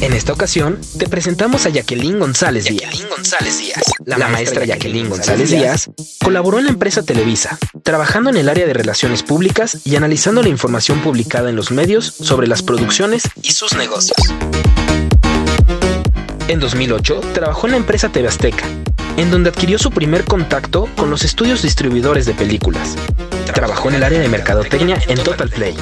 En 0.00 0.12
esta 0.12 0.34
ocasión, 0.34 0.78
te 0.98 1.08
presentamos 1.08 1.64
a 1.64 1.70
Jacqueline 1.70 2.18
González 2.18 2.66
Díaz. 2.66 3.06
González 3.08 3.58
Díaz. 3.58 3.82
La, 4.04 4.28
maestra 4.28 4.66
Jacqueline 4.66 5.08
González 5.08 5.50
Díaz 5.50 5.88
colaboró 6.22 6.58
en 6.58 6.66
la 6.66 6.70
empresa 6.70 7.02
Televisa, 7.02 7.58
trabajando 7.82 8.28
en 8.28 8.36
el 8.36 8.50
área 8.50 8.66
de 8.66 8.74
relaciones 8.74 9.22
públicas 9.22 9.78
y 9.84 9.96
analizando 9.96 10.42
la 10.42 10.50
información 10.50 11.00
publicada 11.00 11.48
en 11.48 11.56
los 11.56 11.70
medios 11.70 12.04
sobre 12.04 12.46
las 12.46 12.62
producciones 12.62 13.22
y 13.42 13.52
sus 13.52 13.74
negocios. 13.74 14.18
En 16.48 16.60
2008, 16.60 17.20
trabajó 17.32 17.66
en 17.66 17.70
la 17.72 17.78
empresa 17.78 18.10
TV 18.10 18.28
Azteca, 18.28 18.66
en 19.16 19.30
donde 19.30 19.48
adquirió 19.48 19.78
su 19.78 19.90
primer 19.90 20.24
contacto 20.24 20.90
con 20.96 21.08
los 21.08 21.24
estudios 21.24 21.62
distribuidores 21.62 22.26
de 22.26 22.34
películas. 22.34 22.96
Trabajó 23.54 23.88
en 23.88 23.94
el 23.94 24.04
área 24.04 24.20
de 24.20 24.28
mercadotecnia 24.28 25.00
en 25.08 25.18
Total 25.22 25.48
Play, 25.48 25.74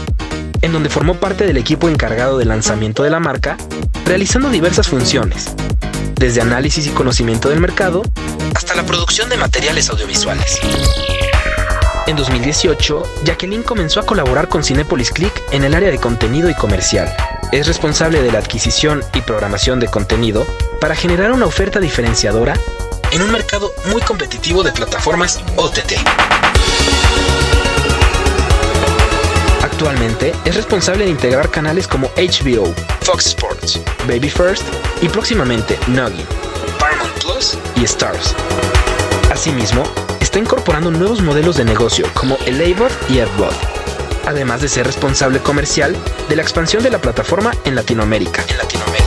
en 0.62 0.73
donde 0.73 0.89
formó 0.89 1.15
parte 1.15 1.45
del 1.45 1.57
equipo 1.57 1.89
encargado 1.89 2.39
del 2.39 2.49
lanzamiento 2.49 3.03
de 3.03 3.11
la 3.11 3.19
marca, 3.19 3.59
realizando 4.05 4.50
diversas 4.50 4.89
funciones, 4.89 5.55
desde 6.17 6.40
análisis 6.40 6.86
y 6.86 6.90
conocimiento 6.90 7.49
del 7.49 7.61
mercado 7.61 8.03
hasta 8.54 8.75
la 8.75 8.85
producción 8.85 9.29
de 9.29 9.36
materiales 9.36 9.89
audiovisuales. 9.90 10.61
En 12.07 12.17
2018, 12.17 13.03
Jacqueline 13.25 13.62
comenzó 13.62 14.00
a 14.00 14.07
colaborar 14.07 14.48
con 14.48 14.62
Cinepolis 14.62 15.11
Click 15.11 15.32
en 15.53 15.64
el 15.64 15.75
área 15.75 15.90
de 15.90 15.98
contenido 15.98 16.50
y 16.50 16.54
comercial. 16.54 17.14
Es 17.50 17.67
responsable 17.67 18.22
de 18.22 18.31
la 18.31 18.39
adquisición 18.39 19.03
y 19.14 19.22
programación 19.22 19.81
de 19.81 19.89
contenido 19.89 20.46
para 20.81 20.95
generar 20.95 21.32
una 21.32 21.46
oferta 21.46 21.81
diferenciadora 21.81 22.54
en 23.11 23.23
un 23.23 23.32
mercado 23.32 23.73
muy 23.90 24.03
competitivo 24.03 24.62
de 24.62 24.73
plataformas 24.73 25.40
OTT. 25.57 25.95
Actualmente 29.75 30.33
es 30.45 30.55
responsable 30.55 31.05
de 31.05 31.11
integrar 31.11 31.51
canales 31.51 31.89
como 31.89 32.06
HBO, 32.11 32.73
Fox 33.01 33.27
Sports, 33.27 33.81
Baby 34.06 34.31
First 34.31 34.62
y 35.03 35.09
próximamente 35.09 35.77
Noggin, 35.89 36.25
Paramount 36.78 37.12
Plus 37.20 37.59
y 37.75 37.83
Stars. 37.83 38.37
Asimismo, 39.33 39.83
está 40.21 40.39
incorporando 40.39 40.93
nuevos 40.93 41.23
modelos 41.23 41.57
de 41.57 41.65
negocio 41.65 42.07
como 42.15 42.39
el 42.47 42.61
AVOD 42.61 42.93
y 43.09 43.19
AdBot, 43.19 43.53
además 44.27 44.61
de 44.61 44.69
ser 44.69 44.87
responsable 44.87 45.41
comercial 45.41 45.97
de 46.29 46.37
la 46.37 46.43
expansión 46.43 46.85
de 46.85 46.91
la 46.91 47.01
plataforma 47.01 47.53
en 47.65 47.75
Latinoamérica. 47.75 48.45
En 48.48 48.59
Latinoamérica. 48.59 49.05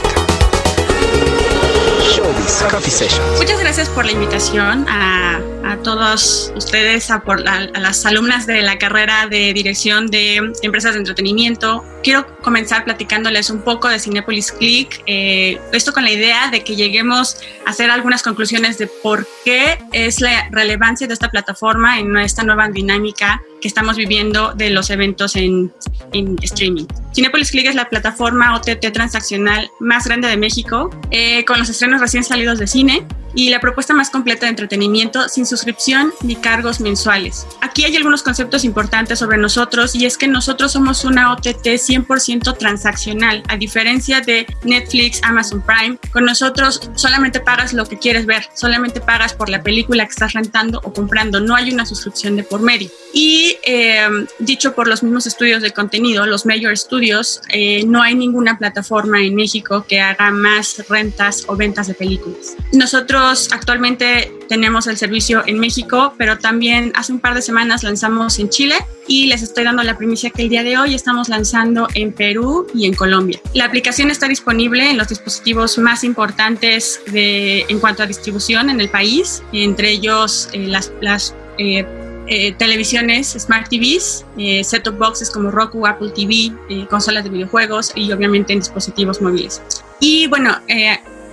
Muchas 3.38 3.59
gracias 3.61 3.88
por 3.88 4.06
la 4.06 4.11
invitación 4.11 4.86
a, 4.89 5.39
todos 5.75 6.53
ustedes, 6.55 7.11
a, 7.11 7.21
a 7.25 7.79
las 7.79 8.05
alumnas 8.05 8.47
de 8.47 8.61
la 8.61 8.77
carrera 8.77 9.27
de 9.27 9.51
dirección 9.53 10.07
de 10.07 10.37
empresas 10.61 10.93
de 10.93 10.99
entretenimiento. 10.99 11.83
Quiero 12.03 12.25
comenzar 12.41 12.85
platicándoles 12.85 13.49
un 13.49 13.61
poco 13.61 13.89
de 13.89 13.99
Cinepolis 13.99 14.53
Click, 14.53 15.03
eh, 15.05 15.59
esto 15.73 15.91
con 15.91 16.05
la 16.05 16.11
idea 16.11 16.49
de 16.49 16.63
que 16.63 16.75
lleguemos 16.75 17.38
a 17.65 17.71
hacer 17.71 17.91
algunas 17.91 18.23
conclusiones 18.23 18.77
de 18.77 18.88
por 18.88 19.27
qué 19.43 19.77
es 19.91 20.21
la 20.21 20.47
relevancia 20.51 21.05
de 21.07 21.13
esta 21.13 21.29
plataforma 21.29 21.99
en 21.99 22.15
esta 22.17 22.43
nueva 22.43 22.69
dinámica 22.69 23.41
que 23.59 23.67
estamos 23.67 23.97
viviendo 23.97 24.53
de 24.53 24.69
los 24.69 24.89
eventos 24.89 25.35
en, 25.35 25.73
en 26.13 26.38
streaming. 26.41 26.85
Cinepolis 27.13 27.51
Click 27.51 27.65
es 27.65 27.75
la 27.75 27.89
plataforma 27.89 28.55
OTT 28.55 28.91
transaccional 28.93 29.69
más 29.79 30.05
grande 30.05 30.27
de 30.27 30.38
México, 30.38 30.89
eh, 31.11 31.43
con 31.45 31.59
los 31.59 31.67
estrenos 31.67 31.99
recién 31.99 32.23
salidos 32.23 32.59
de 32.59 32.67
cine 32.67 33.05
y 33.38 33.52
la 33.52 33.59
propuesta 33.59 33.93
más 33.93 34.09
completa 34.09 34.47
de 34.47 34.49
entretenimiento 34.49 35.30
sin 35.30 35.45
suscripción 35.45 36.11
ni 36.23 36.35
cargos 36.35 36.80
mensuales. 36.80 37.45
Aquí 37.61 37.83
hay 37.83 37.95
algunos 37.95 38.23
conceptos 38.23 38.63
importantes 38.63 39.19
sobre 39.19 39.38
nosotros 39.38 39.94
y 39.94 40.07
es 40.07 40.17
que 40.17 40.27
nosotros 40.27 40.71
somos 40.71 41.05
una 41.05 41.31
OTT 41.33 41.67
100% 41.67 42.57
transaccional, 42.57 43.44
a 43.47 43.55
diferencia 43.55 44.21
de 44.21 44.47
Netflix, 44.63 45.21
Amazon 45.21 45.61
Prime. 45.61 45.99
Con 46.11 46.25
nosotros 46.25 46.89
solamente 46.95 47.39
pagas 47.39 47.73
lo 47.73 47.85
que 47.85 47.99
quieres 47.99 48.25
ver, 48.25 48.44
solamente 48.55 49.02
pagas 49.02 49.35
por 49.35 49.49
la 49.49 49.61
película 49.61 50.05
que 50.05 50.11
estás 50.11 50.33
rentando 50.33 50.81
o 50.83 50.91
comprando, 50.91 51.39
no 51.39 51.55
hay 51.55 51.72
una 51.72 51.85
suscripción 51.85 52.38
de 52.38 52.44
por 52.44 52.62
medio. 52.62 52.89
Y 53.13 53.56
eh, 53.67 54.07
dicho 54.39 54.73
por 54.73 54.88
los 54.88 55.03
mismos 55.03 55.28
estudios 55.28 55.62
de 55.62 55.72
contenido, 55.72 56.25
los 56.25 56.47
Major 56.47 56.75
Studios, 56.75 57.41
eh, 57.50 57.83
no 57.85 58.01
hay 58.01 58.16
ninguna 58.16 58.57
plataforma 58.57 59.22
en 59.22 59.35
México 59.35 59.85
que 59.88 60.01
haga 60.01 60.31
más 60.31 60.83
rentas 60.89 61.45
o 61.47 61.56
ventas 61.56 61.85
de 61.85 61.94
películas. 61.94 62.56
Nosotros 62.73 63.26
actualmente 63.27 64.31
tenemos 64.47 64.88
el 64.88 64.97
servicio 64.97 65.43
en 65.45 65.59
México, 65.59 66.13
pero 66.17 66.38
también 66.38 66.91
hace 66.95 67.11
un 67.11 67.19
par 67.19 67.33
de 67.33 67.41
semanas 67.41 67.83
lanzamos 67.83 68.39
en 68.39 68.49
Chile 68.49 68.75
y 69.07 69.27
les 69.27 69.41
estoy 69.41 69.63
dando 69.63 69.83
la 69.83 69.97
primicia 69.97 70.29
que 70.29 70.43
el 70.43 70.49
día 70.49 70.63
de 70.63 70.77
hoy 70.77 70.93
estamos 70.93 71.29
lanzando 71.29 71.88
en 71.93 72.13
Perú 72.13 72.67
y 72.73 72.85
en 72.85 72.93
Colombia. 72.93 73.39
La 73.53 73.65
aplicación 73.65 74.11
está 74.11 74.27
disponible 74.27 74.89
en 74.89 74.97
los 74.97 75.09
dispositivos 75.09 75.77
más 75.77 76.03
importantes 76.03 77.01
de, 77.07 77.65
en 77.69 77.79
cuanto 77.79 78.03
a 78.03 78.05
distribución 78.05 78.69
en 78.69 78.79
el 78.79 78.89
país, 78.89 79.44
entre 79.51 79.91
ellos 79.91 80.49
eh, 80.53 80.67
las, 80.67 80.91
las 81.01 81.35
eh, 81.57 81.85
eh, 82.27 82.53
televisiones, 82.53 83.29
smart 83.39 83.69
TVs, 83.69 84.25
set-top 84.63 84.97
boxes 84.97 85.29
como 85.29 85.49
Roku, 85.49 85.88
Apple 85.88 86.11
TV, 86.13 86.51
consolas 86.88 87.23
de 87.23 87.29
videojuegos 87.29 87.94
y 87.95 88.11
obviamente 88.11 88.53
en 88.53 88.59
dispositivos 88.59 89.21
móviles. 89.21 89.61
Y 90.01 90.27
bueno, 90.27 90.57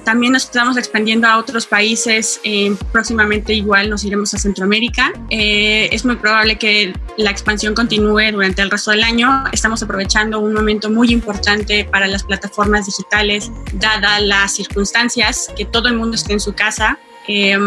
también 0.05 0.33
nos 0.33 0.45
estamos 0.45 0.77
expandiendo 0.77 1.27
a 1.27 1.39
otros 1.39 1.67
países. 1.67 2.41
Eh, 2.45 2.77
próximamente 2.93 3.55
igual 3.55 3.91
nos 3.91 4.05
iremos 4.05 4.33
a 4.35 4.39
Centroamérica. 4.39 5.13
Eh, 5.31 5.89
es 5.91 6.05
muy 6.05 6.17
probable 6.17 6.57
que 6.57 6.93
la 7.17 7.31
expansión 7.31 7.75
continúe 7.75 8.31
durante 8.33 8.63
el 8.63 8.71
resto 8.71 8.91
del 8.91 9.03
año. 9.03 9.45
Estamos 9.53 9.83
aprovechando 9.83 10.41
un 10.41 10.53
momento 10.53 10.91
muy 10.91 11.11
importante 11.11 11.85
para 11.85 12.07
las 12.07 12.23
plataformas 12.23 12.87
digitales, 12.87 13.51
dadas 13.73 14.23
las 14.23 14.55
circunstancias, 14.55 15.51
que 15.57 15.65
todo 15.65 15.89
el 15.89 15.97
mundo 15.97 16.17
esté 16.17 16.35
en 16.35 16.41
su 16.41 16.53
casa. 16.53 16.99
Eh, 17.27 17.59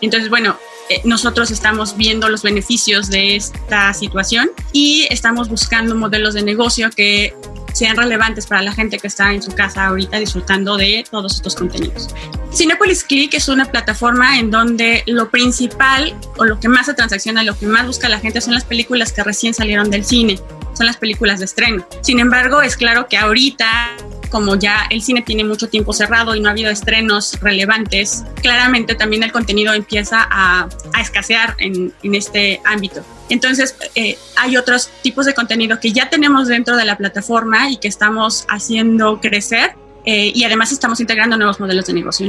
entonces, 0.00 0.28
bueno, 0.28 0.58
nosotros 1.04 1.50
estamos 1.50 1.96
viendo 1.96 2.28
los 2.28 2.42
beneficios 2.42 3.08
de 3.08 3.36
esta 3.36 3.94
situación 3.94 4.50
y 4.72 5.06
estamos 5.08 5.48
buscando 5.48 5.94
modelos 5.94 6.34
de 6.34 6.42
negocio 6.42 6.90
que 6.90 7.34
sean 7.74 7.96
relevantes 7.96 8.46
para 8.46 8.62
la 8.62 8.72
gente 8.72 8.98
que 8.98 9.06
está 9.06 9.32
en 9.32 9.42
su 9.42 9.52
casa 9.52 9.86
ahorita 9.86 10.18
disfrutando 10.18 10.76
de 10.76 11.04
todos 11.10 11.34
estos 11.34 11.54
contenidos. 11.54 12.08
Cinepolis 12.52 13.04
Click 13.04 13.34
es 13.34 13.48
una 13.48 13.66
plataforma 13.66 14.38
en 14.38 14.50
donde 14.50 15.02
lo 15.06 15.28
principal 15.28 16.14
o 16.38 16.44
lo 16.44 16.58
que 16.58 16.68
más 16.68 16.86
se 16.86 16.94
transacciona, 16.94 17.42
lo 17.42 17.58
que 17.58 17.66
más 17.66 17.86
busca 17.86 18.08
la 18.08 18.20
gente 18.20 18.40
son 18.40 18.54
las 18.54 18.64
películas 18.64 19.12
que 19.12 19.22
recién 19.22 19.52
salieron 19.52 19.90
del 19.90 20.04
cine, 20.04 20.38
son 20.72 20.86
las 20.86 20.96
películas 20.96 21.40
de 21.40 21.46
estreno. 21.46 21.86
Sin 22.00 22.20
embargo, 22.20 22.62
es 22.62 22.76
claro 22.76 23.08
que 23.08 23.16
ahorita 23.16 23.96
como 24.34 24.56
ya 24.56 24.86
el 24.90 25.00
cine 25.00 25.22
tiene 25.22 25.44
mucho 25.44 25.68
tiempo 25.68 25.92
cerrado 25.92 26.34
y 26.34 26.40
no 26.40 26.48
ha 26.48 26.50
habido 26.50 26.68
estrenos 26.68 27.38
relevantes, 27.40 28.24
claramente 28.42 28.96
también 28.96 29.22
el 29.22 29.30
contenido 29.30 29.72
empieza 29.72 30.26
a, 30.28 30.68
escasear 31.00 31.54
en, 31.58 31.92
este 32.02 32.60
ámbito. 32.64 33.04
Entonces, 33.28 33.74
eh, 33.94 34.18
hay 34.36 34.56
otros 34.56 34.90
tipos 35.02 35.26
de 35.26 35.34
contenido 35.34 35.80
que 35.80 35.92
ya 35.92 36.10
tenemos 36.10 36.48
dentro 36.48 36.76
de 36.76 36.84
la 36.84 36.96
plataforma 36.96 37.70
y 37.70 37.76
que 37.78 37.88
estamos 37.88 38.44
haciendo 38.48 39.20
crecer 39.20 39.72
eh, 40.04 40.32
y 40.34 40.44
además 40.44 40.72
estamos 40.72 41.00
integrando 41.00 41.36
nuevos 41.36 41.60
modelos 41.60 41.86
de 41.86 41.94
negocio. 41.94 42.28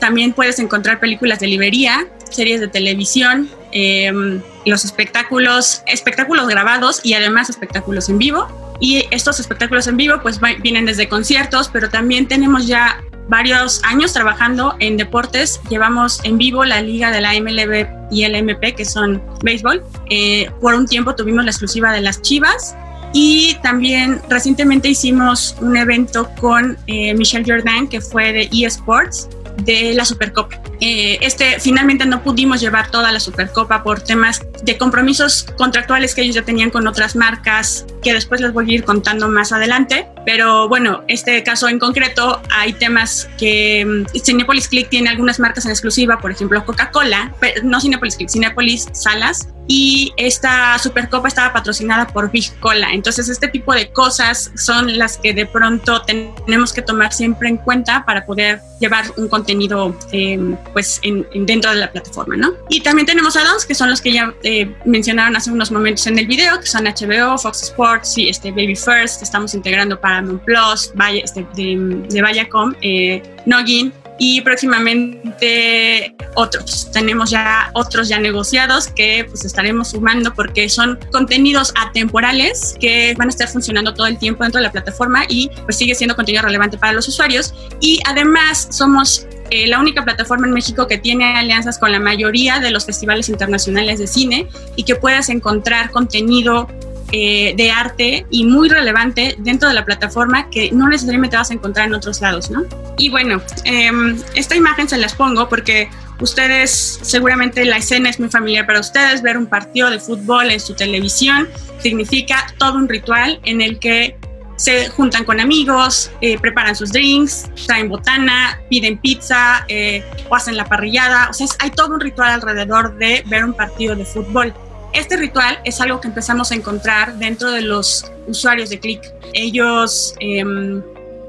También 0.00 0.32
puedes 0.32 0.58
encontrar 0.58 1.00
películas 1.00 1.40
de 1.40 1.46
librería, 1.46 2.06
series 2.30 2.60
de 2.60 2.68
televisión, 2.68 3.48
em, 3.72 4.42
los 4.66 4.84
espectáculos, 4.84 5.82
espectáculos 5.86 6.48
grabados 6.48 7.00
y 7.02 7.14
además 7.14 7.48
espectáculos 7.48 8.08
en 8.08 8.18
vivo 8.18 8.48
y 8.80 9.06
estos 9.10 9.40
espectáculos 9.40 9.86
en 9.86 9.96
vivo 9.96 10.20
pues 10.22 10.38
vienen 10.60 10.84
desde 10.84 11.08
conciertos, 11.08 11.70
pero 11.72 11.88
también 11.88 12.28
tenemos 12.28 12.66
ya 12.66 13.02
varios 13.28 13.82
años 13.84 14.12
trabajando 14.12 14.74
en 14.80 14.96
deportes. 14.96 15.60
Llevamos 15.68 16.20
en 16.24 16.38
vivo 16.38 16.64
la 16.64 16.80
liga 16.82 17.10
de 17.10 17.20
la 17.20 17.32
MLB 17.40 17.86
y 18.10 18.24
el 18.24 18.34
MP, 18.34 18.74
que 18.74 18.84
son 18.84 19.22
béisbol. 19.42 19.82
Eh, 20.10 20.50
por 20.60 20.74
un 20.74 20.86
tiempo 20.86 21.14
tuvimos 21.14 21.44
la 21.44 21.50
exclusiva 21.50 21.92
de 21.92 22.00
las 22.00 22.22
Chivas. 22.22 22.76
Y 23.12 23.54
también 23.62 24.20
recientemente 24.28 24.88
hicimos 24.88 25.56
un 25.60 25.76
evento 25.76 26.28
con 26.40 26.76
eh, 26.86 27.14
Michelle 27.14 27.44
Jordan, 27.46 27.88
que 27.88 28.00
fue 28.00 28.32
de 28.32 28.48
eSports, 28.52 29.28
de 29.64 29.94
la 29.94 30.04
Supercopa. 30.04 30.60
Eh, 30.80 31.18
este, 31.22 31.58
finalmente 31.60 32.04
no 32.06 32.22
pudimos 32.22 32.60
llevar 32.60 32.90
toda 32.90 33.10
la 33.12 33.20
Supercopa 33.20 33.82
por 33.82 34.00
temas 34.00 34.42
de 34.62 34.76
compromisos 34.76 35.44
contractuales 35.56 36.14
que 36.14 36.22
ellos 36.22 36.34
ya 36.34 36.42
tenían 36.42 36.70
con 36.70 36.86
otras 36.86 37.16
marcas, 37.16 37.86
que 38.02 38.12
después 38.12 38.40
les 38.40 38.52
voy 38.52 38.70
a 38.70 38.74
ir 38.74 38.84
contando 38.84 39.28
más 39.28 39.52
adelante. 39.52 40.06
Pero 40.24 40.68
bueno, 40.68 41.02
este 41.08 41.42
caso 41.42 41.68
en 41.68 41.78
concreto 41.78 42.42
hay 42.50 42.72
temas 42.72 43.28
que 43.38 43.84
mm, 43.84 44.18
Cinepolis 44.18 44.68
Click 44.68 44.88
tiene 44.88 45.10
algunas 45.10 45.38
marcas 45.38 45.64
en 45.64 45.70
exclusiva, 45.70 46.18
por 46.18 46.30
ejemplo 46.30 46.64
Coca-Cola, 46.64 47.32
no 47.62 47.80
Cinepolis 47.80 48.16
Click, 48.16 48.28
Cinepolis 48.28 48.88
Salas, 48.92 49.48
y 49.68 50.12
esta 50.16 50.78
Supercopa 50.78 51.28
estaba 51.28 51.52
patrocinada 51.52 52.06
por 52.06 52.30
Big 52.30 52.52
Cola. 52.60 52.92
Entonces, 52.92 53.28
este 53.28 53.48
tipo 53.48 53.74
de 53.74 53.90
cosas 53.90 54.52
son 54.56 54.96
las 54.96 55.18
que 55.18 55.34
de 55.34 55.46
pronto 55.46 56.02
tenemos 56.02 56.72
que 56.72 56.82
tomar 56.82 57.12
siempre 57.12 57.48
en 57.48 57.56
cuenta 57.56 58.04
para 58.04 58.26
poder 58.26 58.60
llevar 58.80 59.06
un 59.16 59.28
contenido 59.28 59.96
eh, 60.12 60.38
pues 60.76 61.00
en, 61.04 61.26
dentro 61.46 61.70
de 61.70 61.78
la 61.78 61.90
plataforma, 61.90 62.36
¿no? 62.36 62.52
Y 62.68 62.82
también 62.82 63.06
tenemos 63.06 63.34
add-ons 63.34 63.64
que 63.64 63.74
son 63.74 63.88
los 63.88 64.02
que 64.02 64.12
ya 64.12 64.34
eh, 64.42 64.70
mencionaron 64.84 65.34
hace 65.34 65.50
unos 65.50 65.70
momentos 65.70 66.06
en 66.06 66.18
el 66.18 66.26
video, 66.26 66.60
que 66.60 66.66
son 66.66 66.84
HBO, 66.84 67.38
Fox 67.38 67.62
Sports 67.62 68.18
y 68.18 68.28
este 68.28 68.50
Baby 68.50 68.76
First, 68.76 69.22
estamos 69.22 69.54
integrando 69.54 69.98
Paramount 69.98 70.44
Plus, 70.44 70.92
Vaya, 70.94 71.22
este, 71.24 71.46
de, 71.54 72.04
de 72.10 72.22
Viacom, 72.22 72.74
eh, 72.82 73.22
Noggin, 73.46 73.90
y 74.18 74.42
próximamente 74.42 76.14
otros. 76.34 76.90
Tenemos 76.92 77.30
ya 77.30 77.70
otros 77.72 78.08
ya 78.08 78.18
negociados 78.18 78.88
que 78.88 79.24
pues 79.28 79.46
estaremos 79.46 79.88
sumando 79.88 80.34
porque 80.34 80.68
son 80.68 80.98
contenidos 81.10 81.72
atemporales 81.74 82.76
que 82.80 83.14
van 83.16 83.28
a 83.28 83.30
estar 83.30 83.48
funcionando 83.48 83.94
todo 83.94 84.06
el 84.06 84.18
tiempo 84.18 84.42
dentro 84.42 84.58
de 84.58 84.66
la 84.66 84.72
plataforma 84.72 85.24
y 85.28 85.50
pues 85.64 85.76
sigue 85.76 85.94
siendo 85.94 86.16
contenido 86.16 86.42
relevante 86.42 86.78
para 86.78 86.92
los 86.92 87.08
usuarios 87.08 87.54
y 87.80 88.00
además 88.06 88.68
somos 88.70 89.26
eh, 89.50 89.66
la 89.66 89.78
única 89.78 90.04
plataforma 90.04 90.46
en 90.46 90.52
México 90.52 90.86
que 90.86 90.98
tiene 90.98 91.36
alianzas 91.36 91.78
con 91.78 91.92
la 91.92 92.00
mayoría 92.00 92.60
de 92.60 92.70
los 92.70 92.86
festivales 92.86 93.28
internacionales 93.28 93.98
de 93.98 94.06
cine 94.06 94.48
y 94.76 94.84
que 94.84 94.94
puedas 94.96 95.28
encontrar 95.28 95.90
contenido 95.90 96.68
eh, 97.12 97.54
de 97.56 97.70
arte 97.70 98.26
y 98.30 98.44
muy 98.44 98.68
relevante 98.68 99.36
dentro 99.38 99.68
de 99.68 99.74
la 99.76 99.84
plataforma 99.84 100.50
que 100.50 100.72
no 100.72 100.88
necesariamente 100.88 101.36
vas 101.36 101.50
a 101.52 101.54
encontrar 101.54 101.86
en 101.86 101.94
otros 101.94 102.20
lados, 102.20 102.50
¿no? 102.50 102.64
Y 102.98 103.10
bueno, 103.10 103.40
em, 103.62 104.16
esta 104.34 104.56
imagen 104.56 104.88
se 104.88 104.98
las 104.98 105.14
pongo 105.14 105.48
porque 105.48 105.88
ustedes, 106.20 106.98
seguramente 107.02 107.64
la 107.64 107.76
escena 107.76 108.10
es 108.10 108.18
muy 108.18 108.28
familiar 108.28 108.66
para 108.66 108.80
ustedes, 108.80 109.22
ver 109.22 109.38
un 109.38 109.46
partido 109.46 109.88
de 109.88 110.00
fútbol 110.00 110.50
en 110.50 110.58
su 110.58 110.74
televisión 110.74 111.48
significa 111.78 112.52
todo 112.58 112.74
un 112.74 112.88
ritual 112.88 113.38
en 113.44 113.60
el 113.60 113.78
que 113.78 114.16
se 114.56 114.88
juntan 114.88 115.24
con 115.24 115.38
amigos, 115.38 116.10
eh, 116.20 116.38
preparan 116.38 116.74
sus 116.74 116.90
drinks, 116.90 117.50
traen 117.66 117.88
botana, 117.88 118.60
piden 118.70 118.98
pizza 118.98 119.64
eh, 119.68 120.02
o 120.28 120.34
hacen 120.34 120.56
la 120.56 120.64
parrillada. 120.64 121.28
O 121.30 121.32
sea, 121.34 121.46
hay 121.58 121.70
todo 121.70 121.94
un 121.94 122.00
ritual 122.00 122.30
alrededor 122.30 122.96
de 122.96 123.22
ver 123.26 123.44
un 123.44 123.52
partido 123.52 123.94
de 123.94 124.04
fútbol. 124.04 124.54
Este 124.94 125.16
ritual 125.16 125.58
es 125.64 125.80
algo 125.80 126.00
que 126.00 126.08
empezamos 126.08 126.50
a 126.52 126.54
encontrar 126.54 127.18
dentro 127.18 127.50
de 127.50 127.60
los 127.60 128.10
usuarios 128.26 128.70
de 128.70 128.80
Click. 128.80 129.02
Ellos, 129.34 130.14
em, 130.20 130.82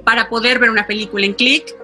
para 0.06 0.30
poder 0.30 0.60
ver 0.60 0.70
una 0.70 0.88
película 0.88 1.26
en 1.26 1.34
Click, 1.34 1.76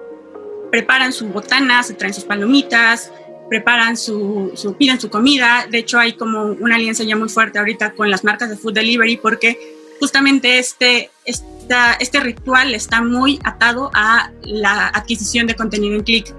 preparan 0.70 1.12
su 1.12 1.28
botana, 1.28 1.82
se 1.82 1.92
traen 1.92 2.14
sus 2.14 2.24
palomitas, 2.24 3.12
preparan 3.50 3.98
su, 3.98 4.52
su, 4.54 4.74
piden 4.76 4.98
su 4.98 5.10
comida. 5.10 5.66
De 5.70 5.78
hecho, 5.78 5.98
hay 5.98 6.14
como 6.14 6.44
una 6.44 6.76
alianza 6.76 7.04
ya 7.04 7.16
muy 7.16 7.28
fuerte 7.28 7.58
ahorita 7.58 7.92
con 7.92 8.10
las 8.10 8.24
marcas 8.24 8.48
de 8.48 8.56
food 8.56 8.72
delivery 8.72 9.18
porque 9.18 9.73
justamente 10.00 10.58
este, 10.58 11.10
esta, 11.24 11.94
este 11.94 12.20
ritual 12.20 12.74
está 12.74 13.02
muy 13.02 13.38
atado 13.44 13.90
a 13.94 14.30
la 14.42 14.88
adquisición 14.88 15.46
de 15.46 15.54
contenido 15.54 15.94
en 15.94 16.02
Click. 16.02 16.34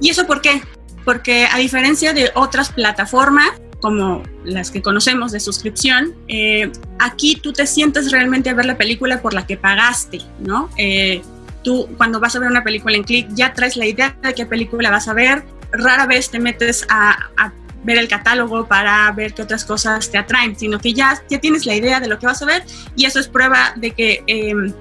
¿Y 0.00 0.10
eso 0.10 0.26
por 0.26 0.40
qué? 0.40 0.62
Porque 1.04 1.46
a 1.50 1.58
diferencia 1.58 2.12
de 2.12 2.30
otras 2.34 2.72
plataformas, 2.72 3.50
como 3.80 4.22
las 4.44 4.70
que 4.70 4.80
conocemos 4.80 5.32
de 5.32 5.40
suscripción, 5.40 6.14
eh, 6.28 6.70
aquí 7.00 7.36
tú 7.36 7.52
te 7.52 7.66
sientes 7.66 8.12
realmente 8.12 8.48
a 8.48 8.54
ver 8.54 8.66
la 8.66 8.76
película 8.76 9.20
por 9.20 9.34
la 9.34 9.46
que 9.46 9.56
pagaste, 9.56 10.20
¿no? 10.38 10.70
Eh, 10.78 11.20
tú 11.62 11.88
cuando 11.96 12.20
vas 12.20 12.34
a 12.36 12.38
ver 12.38 12.48
una 12.48 12.62
película 12.62 12.96
en 12.96 13.04
click 13.04 13.28
ya 13.34 13.52
traes 13.52 13.76
la 13.76 13.86
idea 13.86 14.16
de 14.22 14.34
qué 14.34 14.46
película 14.46 14.90
vas 14.90 15.08
a 15.08 15.14
ver, 15.14 15.44
rara 15.72 16.06
vez 16.06 16.30
te 16.30 16.38
metes 16.38 16.86
a, 16.88 17.52
ver 17.84 17.98
el 17.98 18.08
catálogo 18.08 18.66
para 18.66 19.10
ver 19.12 19.34
qué 19.34 19.42
otras 19.42 19.64
cosas 19.64 20.10
te 20.10 20.18
atraen, 20.18 20.56
sino 20.58 20.78
que 20.78 20.92
ya, 20.92 21.22
ya 21.28 21.40
tienes 21.40 21.66
la 21.66 21.74
idea 21.74 22.00
de 22.00 22.08
lo 22.08 22.18
que 22.18 22.26
vas 22.26 22.42
a 22.42 22.46
ver 22.46 22.64
y 22.96 23.06
eso 23.06 23.18
es 23.18 23.28
prueba 23.28 23.72
de 23.76 23.90
que 23.92 24.22
em, 24.26 24.72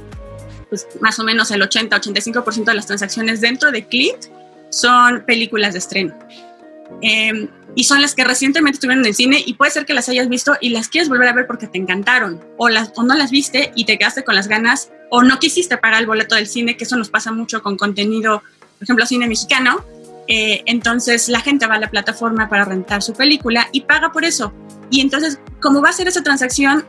pues, 0.70 0.88
más 1.02 1.20
o 1.20 1.24
menos 1.24 1.52
el 1.52 1.62
80-85% 1.62 2.66
de 2.66 2.74
las 2.74 2.88
transacciones 2.88 3.42
dentro 3.42 3.72
de 3.72 3.86
click 3.86 4.18
son 4.70 5.24
películas 5.26 5.74
de 5.74 5.80
estreno. 5.80 6.18
Em, 7.02 7.48
y 7.76 7.86
son 7.86 8.02
las 8.02 8.16
que 8.16 8.24
recientemente 8.24 8.76
estuvieron 8.76 9.04
en 9.04 9.10
el 9.10 9.16
cine 9.16 9.42
y 9.46 9.54
puede 9.54 9.72
ser 9.72 9.86
que 9.86 9.94
las 9.94 10.10
hayas 10.10 10.28
visto 10.28 10.58
y 10.60 10.70
las 10.70 10.90
quieres 10.90 11.10
volver 11.10 11.30
a 11.30 11.34
ver 11.34 11.48
porque 11.48 11.68
te 11.68 11.78
encantaron 11.78 12.44
o, 12.58 12.70
las, 12.70 12.92
o 12.96 13.04
no 13.04 13.16
las 13.16 13.32
viste 13.32 13.72
y 13.76 13.86
te 13.86 13.98
quedaste 13.98 14.24
con 14.24 14.36
las 14.36 14.48
ganas 14.48 14.92
o 15.10 15.24
no 15.24 15.40
quisiste 15.40 15.78
pagar 15.78 16.02
el 16.02 16.08
boleto 16.08 16.36
del 16.36 16.48
cine, 16.48 16.78
que 16.78 16.84
eso 16.84 16.98
nos 16.98 17.10
pasa 17.10 17.32
mucho 17.32 17.62
con 17.62 17.78
contenido, 17.78 18.40
por 18.40 18.84
ejemplo, 18.84 19.06
cine 19.06 19.28
mexicano. 19.28 19.84
Eh, 20.34 20.64
entonces 20.66 21.28
la 21.28 21.42
gente 21.42 21.68
va 21.68 21.76
a 21.76 21.80
la 21.80 21.90
plataforma 21.90 22.48
para 22.48 22.64
rentar 22.64 23.04
su 23.04 23.12
película 23.12 23.68
y 23.74 23.82
paga 23.82 24.14
por 24.14 24.24
eso. 24.24 24.54
Y 24.90 25.02
entonces, 25.02 25.40
como 25.60 25.82
va 25.82 25.90
a 25.90 25.92
ser 25.92 26.08
esa 26.08 26.24
transacción, 26.24 26.86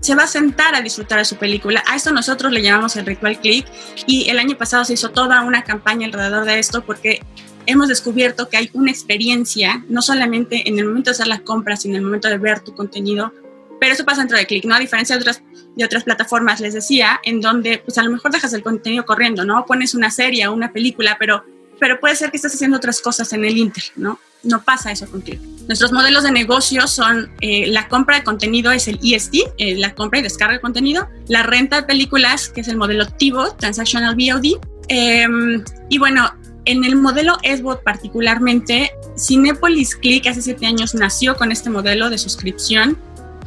se 0.00 0.16
va 0.16 0.24
a 0.24 0.26
sentar 0.26 0.74
a 0.74 0.80
disfrutar 0.80 1.18
de 1.20 1.24
su 1.24 1.36
película. 1.36 1.84
A 1.86 1.94
esto 1.94 2.10
nosotros 2.10 2.50
le 2.50 2.62
llamamos 2.62 2.96
el 2.96 3.06
ritual 3.06 3.38
click 3.38 3.64
y 4.08 4.28
el 4.28 4.40
año 4.40 4.58
pasado 4.58 4.84
se 4.84 4.94
hizo 4.94 5.10
toda 5.10 5.42
una 5.42 5.62
campaña 5.62 6.06
alrededor 6.06 6.46
de 6.46 6.58
esto 6.58 6.84
porque 6.84 7.22
hemos 7.66 7.86
descubierto 7.86 8.48
que 8.48 8.56
hay 8.56 8.70
una 8.72 8.90
experiencia, 8.90 9.84
no 9.88 10.02
solamente 10.02 10.68
en 10.68 10.76
el 10.76 10.86
momento 10.86 11.10
de 11.10 11.14
hacer 11.14 11.28
la 11.28 11.44
compra, 11.44 11.76
sino 11.76 11.94
en 11.94 12.00
el 12.00 12.06
momento 12.06 12.28
de 12.28 12.38
ver 12.38 12.58
tu 12.58 12.74
contenido, 12.74 13.32
pero 13.80 13.92
eso 13.92 14.04
pasa 14.04 14.22
dentro 14.22 14.36
de 14.36 14.46
Click, 14.46 14.64
¿no? 14.64 14.74
A 14.74 14.80
diferencia 14.80 15.14
de 15.14 15.20
otras, 15.20 15.44
de 15.76 15.84
otras 15.84 16.02
plataformas, 16.02 16.58
les 16.58 16.74
decía, 16.74 17.20
en 17.22 17.40
donde 17.40 17.78
pues 17.78 17.98
a 17.98 18.02
lo 18.02 18.10
mejor 18.10 18.32
dejas 18.32 18.52
el 18.52 18.64
contenido 18.64 19.06
corriendo, 19.06 19.44
¿no? 19.44 19.64
Pones 19.64 19.94
una 19.94 20.10
serie 20.10 20.48
o 20.48 20.52
una 20.52 20.72
película, 20.72 21.16
pero, 21.20 21.44
pero 21.84 22.00
puede 22.00 22.16
ser 22.16 22.30
que 22.30 22.38
estés 22.38 22.54
haciendo 22.54 22.78
otras 22.78 23.02
cosas 23.02 23.30
en 23.34 23.44
el 23.44 23.58
Inter, 23.58 23.84
¿no? 23.94 24.18
No 24.42 24.64
pasa 24.64 24.90
eso 24.90 25.06
con 25.06 25.20
Click. 25.20 25.38
Nuestros 25.66 25.92
modelos 25.92 26.22
de 26.22 26.32
negocio 26.32 26.86
son 26.86 27.30
eh, 27.42 27.66
la 27.66 27.88
compra 27.88 28.16
de 28.16 28.24
contenido, 28.24 28.72
es 28.72 28.88
el 28.88 28.98
EST, 29.02 29.34
eh, 29.58 29.76
la 29.76 29.94
compra 29.94 30.20
y 30.20 30.22
descarga 30.22 30.54
de 30.54 30.60
contenido, 30.62 31.10
la 31.28 31.42
renta 31.42 31.76
de 31.76 31.82
películas, 31.82 32.48
que 32.48 32.62
es 32.62 32.68
el 32.68 32.78
modelo 32.78 33.02
activo, 33.02 33.54
Transactional 33.56 34.16
VOD, 34.16 34.58
em, 34.88 35.62
y 35.90 35.98
bueno, 35.98 36.32
en 36.64 36.84
el 36.84 36.96
modelo 36.96 37.36
SBOT 37.42 37.82
particularmente, 37.82 38.90
Cinepolis 39.18 39.94
Click 39.94 40.26
hace 40.26 40.40
siete 40.40 40.64
años 40.64 40.94
nació 40.94 41.36
con 41.36 41.52
este 41.52 41.68
modelo 41.68 42.08
de 42.08 42.16
suscripción 42.16 42.96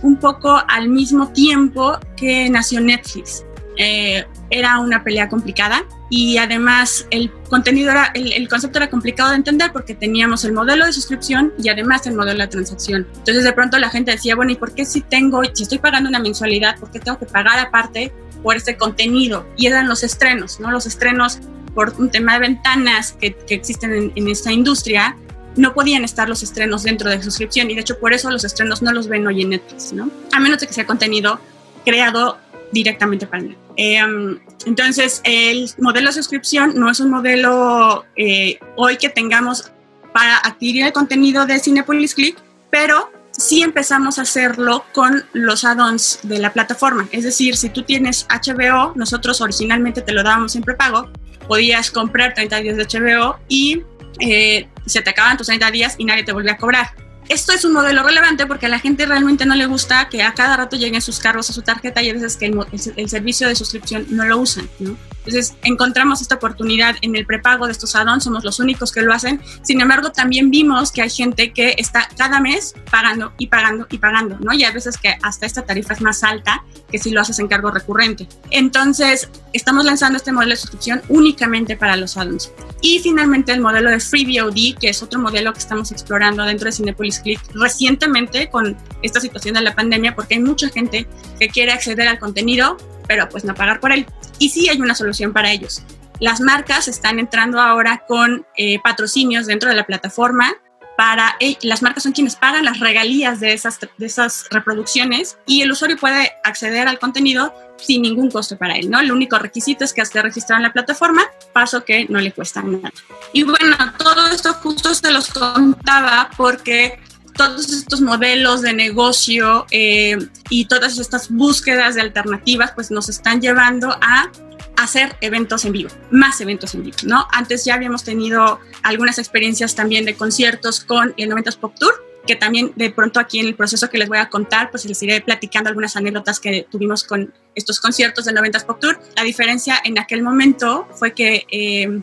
un 0.03 0.17
poco 0.17 0.61
al 0.67 0.89
mismo 0.89 1.29
tiempo 1.29 1.97
que 2.15 2.51
nació 2.51 2.81
Netflix. 2.81 3.43
Eh, 3.77 4.25
era 4.49 4.79
una 4.79 5.03
pelea 5.03 5.29
complicada 5.29 5.85
y 6.09 6.38
además 6.38 7.05
el 7.11 7.31
contenido 7.49 7.91
era, 7.91 8.11
el, 8.13 8.47
concepto 8.47 8.79
era 8.79 8.89
complicado 8.89 9.31
de 9.31 9.35
entender 9.35 9.71
porque 9.71 9.94
teníamos 9.94 10.45
el 10.45 10.53
modelo 10.53 10.85
de 10.85 10.94
suscripción 10.94 11.53
y 11.61 11.69
además 11.69 12.07
el 12.07 12.15
modelo 12.15 12.39
de 12.39 12.47
transacción. 12.47 13.07
Entonces 13.17 13.44
de 13.44 13.53
pronto 13.53 13.77
la 13.77 13.89
gente 13.89 14.11
decía, 14.11 14.35
bueno, 14.35 14.51
¿y 14.51 14.55
por 14.55 14.73
qué 14.73 14.85
si 14.85 15.01
tengo, 15.01 15.41
si 15.53 15.63
estoy 15.63 15.79
pagando 15.79 16.09
una 16.09 16.19
mensualidad, 16.19 16.79
por 16.79 16.91
qué 16.91 16.99
tengo 16.99 17.19
que 17.19 17.25
pagar 17.25 17.59
aparte 17.59 18.13
por 18.41 18.55
este 18.55 18.77
contenido? 18.77 19.45
Y 19.57 19.67
eran 19.67 19.88
los 19.88 20.03
estrenos, 20.03 20.59
¿no? 20.59 20.71
Los 20.71 20.85
estrenos 20.85 21.39
por 21.73 21.94
un 21.99 22.09
tema 22.09 22.33
de 22.33 22.39
ventanas 22.39 23.11
que, 23.19 23.35
que 23.35 23.53
existen 23.53 24.11
en, 24.15 24.27
esta 24.27 24.51
industria, 24.51 25.15
no 25.55 25.73
podían 25.73 26.03
estar 26.03 26.27
los 26.27 26.41
estrenos 26.41 26.83
dentro 26.83 27.09
de 27.09 27.21
suscripción 27.21 27.69
y 27.69 27.75
de 27.75 27.81
hecho 27.81 27.99
por 27.99 28.13
eso 28.13 28.31
los 28.31 28.44
estrenos 28.44 28.81
no 28.81 28.91
los 28.94 29.07
ven 29.07 29.27
hoy 29.27 29.44
en 29.44 29.49
Netflix, 29.49 29.94
¿no? 29.94 30.09
A 30.31 30.39
menos 30.39 30.59
de 30.59 30.67
que 30.67 30.73
sea 30.73 30.85
contenido 30.85 31.39
creado 31.85 32.38
directamente 32.71 33.27
para 33.27 33.43
Netflix. 33.43 33.67
Em, 33.77 34.39
entonces, 34.65 35.21
el 35.23 35.69
modelo 35.79 36.07
de 36.07 36.13
suscripción 36.13 36.73
no 36.75 36.89
es 36.89 36.99
un 36.99 37.09
modelo 37.09 38.06
eh, 38.15 38.59
hoy 38.75 38.97
que 38.97 39.09
tengamos 39.09 39.71
para 40.13 40.37
adquirir 40.37 40.85
el 40.85 40.94
contenido 40.94 41.45
de 41.45 41.59
Cinepolis 41.59 42.15
Click, 42.15 42.37
pero 42.71 43.11
sí 43.31 43.61
empezamos 43.61 44.18
a 44.18 44.23
hacerlo 44.23 44.83
con 44.94 45.23
los 45.33 45.63
add-ons 45.63 46.19
de 46.23 46.39
la 46.39 46.51
plataforma. 46.51 47.07
Es 47.11 47.23
decir, 47.23 47.56
si 47.56 47.69
tú 47.69 47.83
tienes 47.83 48.27
HBO, 48.30 48.94
nosotros 48.95 49.39
originalmente 49.42 50.01
te 50.01 50.11
lo 50.11 50.23
dábamos 50.23 50.51
siempre 50.51 50.73
pago, 50.73 51.09
podías 51.47 51.92
comprar 51.92 52.33
30 52.33 52.57
días 52.57 52.77
de 52.77 52.85
HBO 52.85 53.37
y 53.47 53.83
eh, 54.19 54.68
se 54.85 55.01
te 55.01 55.09
acaban 55.11 55.37
tus 55.37 55.47
30 55.47 55.71
días 55.71 55.95
y 55.97 56.06
nadie 56.06 56.23
te 56.23 56.33
volvía 56.33 56.53
a 56.53 56.57
cobrar. 56.57 56.87
Esto 57.29 57.51
es 57.51 57.65
un 57.65 57.73
modelo 57.73 58.03
relevante 58.03 58.45
porque 58.45 58.67
a 58.67 58.69
la 58.69 58.79
gente 58.79 59.05
realmente 59.05 59.45
no 59.45 59.55
le 59.55 59.65
gusta 59.65 60.07
que 60.09 60.23
a 60.23 60.33
cada 60.33 60.55
rato 60.55 60.77
lleguen 60.77 61.01
sus 61.01 61.19
cargos 61.19 61.49
a 61.49 61.53
su 61.53 61.61
tarjeta 61.61 62.01
y 62.01 62.09
a 62.09 62.13
veces 62.13 62.37
que 62.37 62.45
el, 62.45 62.57
el 62.95 63.09
servicio 63.09 63.47
de 63.47 63.55
suscripción 63.55 64.05
no 64.09 64.25
lo 64.25 64.37
usan. 64.37 64.69
¿no? 64.79 64.97
Entonces, 65.27 65.57
encontramos 65.63 66.21
esta 66.21 66.35
oportunidad 66.35 66.95
en 67.01 67.13
el 67.17 67.25
prepago 67.25 67.65
de 67.65 67.73
estos 67.73 67.95
add-ons, 67.97 68.23
somos 68.23 68.45
los 68.45 68.61
únicos 68.61 68.93
que 68.93 69.01
lo 69.01 69.13
hacen. 69.13 69.41
Sin 69.61 69.81
embargo, 69.81 70.13
también 70.13 70.49
vimos 70.49 70.89
que 70.89 71.01
hay 71.01 71.09
gente 71.09 71.51
que 71.51 71.75
está 71.77 72.07
cada 72.17 72.39
mes 72.39 72.73
pagando 72.89 73.33
y 73.37 73.47
pagando 73.47 73.87
y 73.89 73.97
pagando, 73.97 74.37
¿no? 74.39 74.53
Y 74.53 74.63
a 74.63 74.71
veces 74.71 74.97
que 74.97 75.17
hasta 75.21 75.45
esta 75.45 75.63
tarifa 75.63 75.95
es 75.95 76.01
más 76.01 76.23
alta 76.23 76.63
que 76.89 76.97
si 76.97 77.11
lo 77.11 77.19
haces 77.19 77.39
en 77.39 77.49
cargo 77.49 77.71
recurrente. 77.71 78.25
Entonces, 78.51 79.29
estamos 79.51 79.83
lanzando 79.83 80.15
este 80.15 80.31
modelo 80.31 80.51
de 80.51 80.57
suscripción 80.57 81.01
únicamente 81.09 81.75
para 81.75 81.97
los 81.97 82.15
add-ons. 82.15 82.49
Y 82.81 82.99
finalmente 82.99 83.51
el 83.51 83.59
modelo 83.59 83.89
de 83.89 83.99
Free 83.99 84.39
VOD, 84.39 84.79
que 84.79 84.87
es 84.89 85.03
otro 85.03 85.19
modelo 85.19 85.51
que 85.51 85.59
estamos 85.59 85.91
explorando 85.91 86.45
dentro 86.45 86.67
de 86.67 86.71
Cinepolis 86.71 87.17
Click 87.19 87.40
recientemente 87.54 88.50
con 88.50 88.78
esta 89.02 89.19
situación 89.19 89.56
de 89.56 89.62
la 89.62 89.76
pandemia, 89.76 90.16
porque 90.16 90.36
hay 90.36 90.42
mucha 90.42 90.69
gente 90.69 91.07
que 91.40 91.50
quiere 91.50 91.71
acceder 91.71 92.07
al 92.07 92.19
contenido, 92.19 92.78
pero 93.07 93.30
pues 93.30 93.44
no 93.44 93.54
pagar 93.56 93.80
por 93.80 93.92
él. 93.92 94.06
Y 94.40 94.50
sí 94.50 94.69
hay 94.69 94.80
una 94.81 94.95
solución 94.95 95.33
para 95.33 95.52
ellos. 95.52 95.83
Las 96.19 96.42
marcas 96.42 96.88
están 96.88 97.19
entrando 97.19 97.59
ahora 97.59 98.04
con 98.07 98.45
eh, 98.56 98.80
patrocinios 98.83 99.45
dentro 99.45 99.69
de 99.69 99.76
la 99.76 99.86
plataforma 99.86 100.56
para, 100.97 101.38
las 101.62 101.83
marcas 101.83 102.04
son 102.04 102.12
quienes 102.12 102.36
pagan 102.36 102.66
las 102.66 102.80
regalías 102.80 103.40
de 103.40 103.54
esas, 103.54 103.80
de 103.80 104.06
esas 104.06 104.47
reproducciones 104.50 105.38
y 105.45 105.62
el 105.62 105.71
usuario 105.71 105.95
puede 105.95 106.33
acceder 106.44 106.88
al 106.88 106.97
contenido 106.97 107.54
sin 107.78 108.02
ningún 108.02 108.31
costo 108.31 108.57
para 108.57 108.76
él, 108.76 108.90
¿no? 108.90 109.00
El 109.00 109.12
único 109.12 109.38
requisito 109.38 109.86
es 109.86 109.94
que 109.94 110.02
esté 110.02 110.19
registrado 110.24 110.57
en 110.57 110.64
la 110.64 110.74
plataforma, 110.74 111.21
paso 111.54 111.86
que 111.86 112.07
no 112.09 112.19
le 112.19 112.31
cuesta 112.31 112.64
nada. 112.64 112.92
Y 113.31 113.44
bueno, 113.44 113.78
todo 114.00 114.28
esto 114.30 114.56
justo 114.56 114.95
se 114.95 115.12
los 115.12 115.30
contaba 115.30 116.31
porque 116.36 117.00
todos 117.37 117.71
estos 117.71 118.01
modelos 118.01 118.61
de 118.61 118.73
negocio 118.73 119.65
eh, 119.71 120.17
y 120.49 120.65
todas 120.65 120.97
estas 120.97 121.29
búsquedas 121.29 121.95
de 121.95 122.01
alternativas 122.01 122.71
pues 122.73 122.91
nos 122.91 123.07
están 123.09 123.39
llevando 123.39 123.91
a 124.01 124.31
hacer 124.75 125.15
eventos 125.21 125.65
en 125.65 125.71
vivo, 125.71 125.89
más 126.11 126.41
eventos 126.41 126.75
en 126.75 126.83
vivo, 126.83 126.97
¿no? 127.03 127.27
Antes 127.31 127.65
ya 127.65 127.75
habíamos 127.75 128.03
tenido 128.03 128.59
algunas 128.83 129.17
experiencias 129.17 129.75
también 129.75 130.06
de 130.06 130.15
conciertos 130.15 130.81
con 130.81 131.13
el 131.17 131.29
90s 131.29 131.57
Pop 131.57 131.73
Tour, 131.79 132.06
que 132.27 132.35
también 132.35 132.73
de 132.75 132.91
pronto 132.91 133.19
aquí 133.19 133.39
en 133.39 133.47
el 133.47 133.56
proceso 133.56 133.89
que 133.89 133.97
les 133.97 134.07
voy 134.07 134.19
a 134.19 134.29
contar, 134.29 134.69
pues 134.69 134.85
les 134.85 135.01
iré 135.01 135.21
platicando 135.21 135.69
algunas 135.69 135.95
anécdotas 135.95 136.39
que 136.39 136.67
tuvimos 136.69 137.03
con 137.03 137.33
estos 137.56 137.79
conciertos 137.79 138.25
del 138.25 138.35
90s 138.35 138.65
Pop 138.65 138.79
Tour. 138.79 138.99
La 139.15 139.23
diferencia 139.23 139.79
en 139.83 139.97
aquel 139.97 140.21
momento 140.21 140.87
fue 140.94 141.13
que 141.13 141.47
eh, 141.49 142.01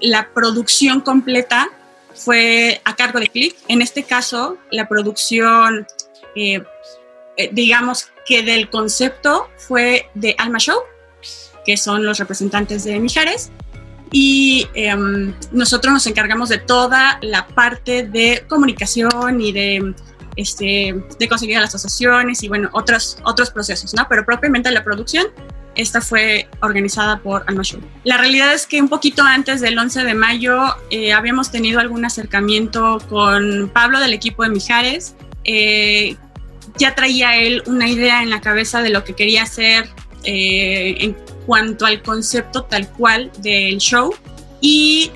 la 0.00 0.28
producción 0.32 1.00
completa 1.00 1.70
fue 2.24 2.80
a 2.84 2.94
cargo 2.96 3.18
de 3.20 3.28
Click. 3.28 3.56
En 3.68 3.82
este 3.82 4.04
caso, 4.04 4.58
la 4.70 4.88
producción, 4.88 5.86
eh, 6.36 6.62
eh, 7.36 7.50
digamos 7.52 8.10
que 8.26 8.42
del 8.42 8.70
concepto 8.70 9.48
fue 9.56 10.08
de 10.14 10.34
Alma 10.38 10.58
Show, 10.58 10.78
que 11.64 11.76
son 11.76 12.04
los 12.04 12.18
representantes 12.18 12.84
de 12.84 12.98
Mijares. 12.98 13.50
Y 14.10 14.68
em, 14.74 15.34
nosotros 15.52 15.92
nos 15.92 16.06
encargamos 16.06 16.50
de 16.50 16.58
toda 16.58 17.18
la 17.22 17.46
parte 17.46 18.06
de 18.06 18.44
comunicación 18.46 19.40
y 19.40 19.52
de, 19.52 19.94
este, 20.36 20.94
de 21.18 21.28
conseguir 21.28 21.58
las 21.58 21.74
asociaciones 21.74 22.42
y 22.42 22.48
bueno, 22.48 22.68
otros, 22.72 23.18
otros 23.24 23.50
procesos, 23.50 23.94
¿no? 23.94 24.06
Pero 24.08 24.24
propiamente 24.26 24.70
la 24.70 24.84
producción 24.84 25.28
esta 25.74 26.00
fue 26.00 26.48
organizada 26.60 27.18
por 27.20 27.44
Alma 27.46 27.62
Show. 27.62 27.80
La 28.04 28.18
realidad 28.18 28.52
es 28.52 28.66
que 28.66 28.80
un 28.80 28.88
poquito 28.88 29.22
antes 29.22 29.60
del 29.60 29.78
11 29.78 30.04
de 30.04 30.14
mayo 30.14 30.62
eh, 30.90 31.12
habíamos 31.12 31.50
tenido 31.50 31.80
algún 31.80 32.04
acercamiento 32.04 32.98
con 33.08 33.70
Pablo 33.72 34.00
del 34.00 34.12
equipo 34.12 34.42
de 34.42 34.50
Mijares. 34.50 35.14
Eh, 35.44 36.16
ya 36.78 36.94
traía 36.94 37.36
él 37.36 37.62
una 37.66 37.88
idea 37.88 38.22
en 38.22 38.30
la 38.30 38.40
cabeza 38.40 38.82
de 38.82 38.90
lo 38.90 39.04
que 39.04 39.14
quería 39.14 39.42
hacer 39.42 39.88
eh, 40.24 40.96
en 41.00 41.16
cuanto 41.46 41.86
al 41.86 42.02
concepto 42.02 42.64
tal 42.64 42.88
cual 42.90 43.30
del 43.38 43.78
show 43.78 44.14
y 44.60 45.10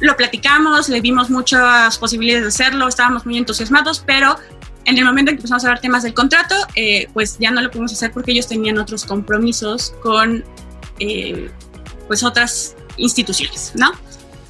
lo 0.00 0.16
platicamos, 0.16 0.88
le 0.88 1.00
vimos 1.00 1.30
muchas 1.30 1.96
posibilidades 1.96 2.42
de 2.42 2.48
hacerlo, 2.48 2.88
estábamos 2.88 3.24
muy 3.24 3.38
entusiasmados, 3.38 4.02
pero 4.04 4.36
en 4.84 4.98
el 4.98 5.04
momento 5.04 5.30
en 5.30 5.36
que 5.36 5.40
empezamos 5.40 5.64
a 5.64 5.68
ver 5.68 5.80
temas 5.80 6.02
del 6.02 6.14
contrato, 6.14 6.54
eh, 6.74 7.08
pues 7.12 7.38
ya 7.38 7.50
no 7.50 7.60
lo 7.60 7.70
pudimos 7.70 7.92
hacer 7.92 8.12
porque 8.12 8.32
ellos 8.32 8.48
tenían 8.48 8.78
otros 8.78 9.04
compromisos 9.04 9.94
con 10.02 10.44
eh, 10.98 11.50
pues 12.08 12.22
otras 12.22 12.76
instituciones, 12.96 13.72
¿no? 13.74 13.92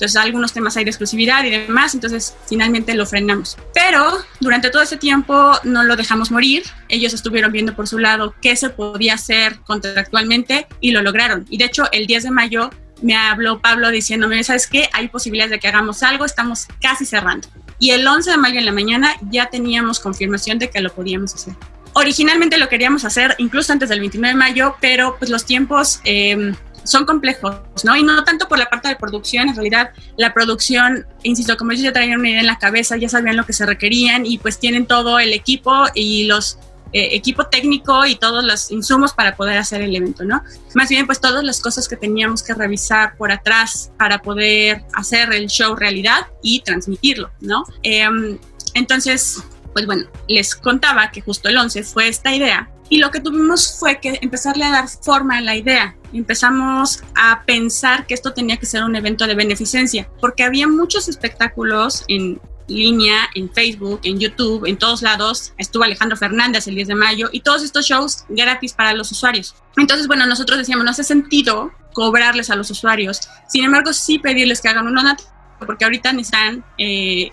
Entonces 0.02 0.16
algunos 0.16 0.52
temas 0.52 0.76
hay 0.76 0.82
de 0.82 0.90
exclusividad 0.90 1.44
y 1.44 1.50
demás, 1.50 1.94
entonces 1.94 2.34
finalmente 2.48 2.92
lo 2.94 3.06
frenamos. 3.06 3.56
Pero 3.72 4.04
durante 4.40 4.68
todo 4.68 4.82
ese 4.82 4.96
tiempo 4.96 5.52
no 5.62 5.84
lo 5.84 5.94
dejamos 5.94 6.32
morir, 6.32 6.64
ellos 6.88 7.14
estuvieron 7.14 7.52
viendo 7.52 7.76
por 7.76 7.86
su 7.86 8.00
lado 8.00 8.34
qué 8.42 8.56
se 8.56 8.70
podía 8.70 9.14
hacer 9.14 9.60
contractualmente 9.60 10.66
y 10.80 10.90
lo 10.90 11.02
lograron. 11.02 11.46
Y 11.50 11.58
de 11.58 11.66
hecho 11.66 11.84
el 11.92 12.08
10 12.08 12.24
de 12.24 12.30
mayo 12.32 12.70
me 13.00 13.14
habló 13.14 13.60
Pablo 13.60 13.90
diciéndome, 13.90 14.42
¿sabes 14.42 14.66
qué? 14.66 14.88
Hay 14.92 15.06
posibilidades 15.08 15.52
de 15.52 15.60
que 15.60 15.68
hagamos 15.68 16.02
algo, 16.02 16.24
estamos 16.24 16.66
casi 16.80 17.04
cerrando. 17.04 17.46
Y 17.82 17.90
el 17.90 18.06
11 18.06 18.30
de 18.30 18.36
mayo 18.36 18.60
en 18.60 18.64
la 18.64 18.70
mañana 18.70 19.16
ya 19.28 19.50
teníamos 19.50 19.98
confirmación 19.98 20.60
de 20.60 20.70
que 20.70 20.80
lo 20.80 20.94
podíamos 20.94 21.34
hacer. 21.34 21.54
Originalmente 21.94 22.56
lo 22.56 22.68
queríamos 22.68 23.04
hacer 23.04 23.34
incluso 23.38 23.72
antes 23.72 23.88
del 23.88 23.98
29 23.98 24.34
de 24.34 24.38
mayo, 24.38 24.76
pero 24.80 25.16
pues 25.18 25.32
los 25.32 25.44
tiempos 25.44 25.98
eh, 26.04 26.52
son 26.84 27.04
complejos, 27.06 27.56
¿no? 27.82 27.96
Y 27.96 28.04
no 28.04 28.22
tanto 28.22 28.46
por 28.46 28.60
la 28.60 28.70
parte 28.70 28.86
de 28.86 28.94
producción, 28.94 29.48
en 29.48 29.56
realidad 29.56 29.90
la 30.16 30.32
producción, 30.32 31.08
insisto, 31.24 31.56
como 31.56 31.72
ellos 31.72 31.82
ya 31.82 31.92
traían 31.92 32.20
una 32.20 32.30
idea 32.30 32.40
en 32.42 32.46
la 32.46 32.58
cabeza, 32.60 32.96
ya 32.98 33.08
sabían 33.08 33.36
lo 33.36 33.44
que 33.46 33.52
se 33.52 33.66
requerían 33.66 34.26
y 34.26 34.38
pues 34.38 34.60
tienen 34.60 34.86
todo 34.86 35.18
el 35.18 35.32
equipo 35.32 35.86
y 35.92 36.26
los 36.26 36.60
eh, 36.92 37.10
equipo 37.12 37.46
técnico 37.46 38.06
y 38.06 38.16
todos 38.16 38.44
los 38.44 38.70
insumos 38.70 39.12
para 39.12 39.36
poder 39.36 39.58
hacer 39.58 39.82
el 39.82 39.94
evento, 39.94 40.24
¿no? 40.24 40.42
Más 40.74 40.88
bien, 40.88 41.06
pues 41.06 41.20
todas 41.20 41.42
las 41.42 41.60
cosas 41.60 41.88
que 41.88 41.96
teníamos 41.96 42.42
que 42.42 42.54
revisar 42.54 43.16
por 43.16 43.32
atrás 43.32 43.90
para 43.98 44.20
poder 44.20 44.84
hacer 44.94 45.32
el 45.32 45.46
show 45.46 45.74
realidad 45.74 46.26
y 46.42 46.60
transmitirlo, 46.60 47.30
¿no? 47.40 47.64
Em, 47.82 48.38
entonces, 48.74 49.42
pues 49.72 49.86
bueno, 49.86 50.04
les 50.28 50.54
contaba 50.54 51.10
que 51.10 51.20
justo 51.20 51.48
el 51.48 51.56
11 51.56 51.82
fue 51.82 52.08
esta 52.08 52.34
idea 52.34 52.70
y 52.92 52.98
lo 52.98 53.10
que 53.10 53.20
tuvimos 53.20 53.78
fue 53.78 54.00
que 54.00 54.18
empezarle 54.20 54.66
a 54.66 54.70
dar 54.70 54.86
forma 54.86 55.38
a 55.38 55.40
la 55.40 55.56
idea. 55.56 55.96
Empezamos 56.12 57.02
a 57.14 57.42
pensar 57.46 58.06
que 58.06 58.12
esto 58.12 58.34
tenía 58.34 58.58
que 58.58 58.66
ser 58.66 58.84
un 58.84 58.94
evento 58.94 59.26
de 59.26 59.34
beneficencia, 59.34 60.10
porque 60.20 60.42
había 60.42 60.68
muchos 60.68 61.08
espectáculos 61.08 62.04
en 62.08 62.38
línea, 62.72 63.28
en 63.34 63.52
Facebook, 63.52 64.00
en 64.02 64.18
YouTube, 64.18 64.66
en 64.66 64.76
todos 64.76 65.02
lados. 65.02 65.52
Estuvo 65.58 65.84
Alejandro 65.84 66.16
Fernández 66.16 66.66
el 66.66 66.74
10 66.74 66.88
de 66.88 66.94
mayo 66.94 67.28
y 67.32 67.40
todos 67.40 67.62
estos 67.62 67.86
shows 67.86 68.24
gratis 68.28 68.72
para 68.72 68.94
los 68.94 69.10
usuarios. 69.12 69.54
Entonces, 69.76 70.06
bueno, 70.06 70.26
nosotros 70.26 70.58
decíamos, 70.58 70.84
no 70.84 70.90
hace 70.90 71.04
sentido 71.04 71.72
cobrarles 71.92 72.50
a 72.50 72.56
los 72.56 72.70
usuarios. 72.70 73.20
Sin 73.48 73.64
embargo, 73.64 73.92
sí 73.92 74.18
pedirles 74.18 74.60
que 74.60 74.68
hagan 74.68 74.86
un 74.86 74.94
donativo, 74.94 75.30
porque 75.66 75.84
ahorita 75.84 76.12
necesitan, 76.12 76.64
eh, 76.78 77.30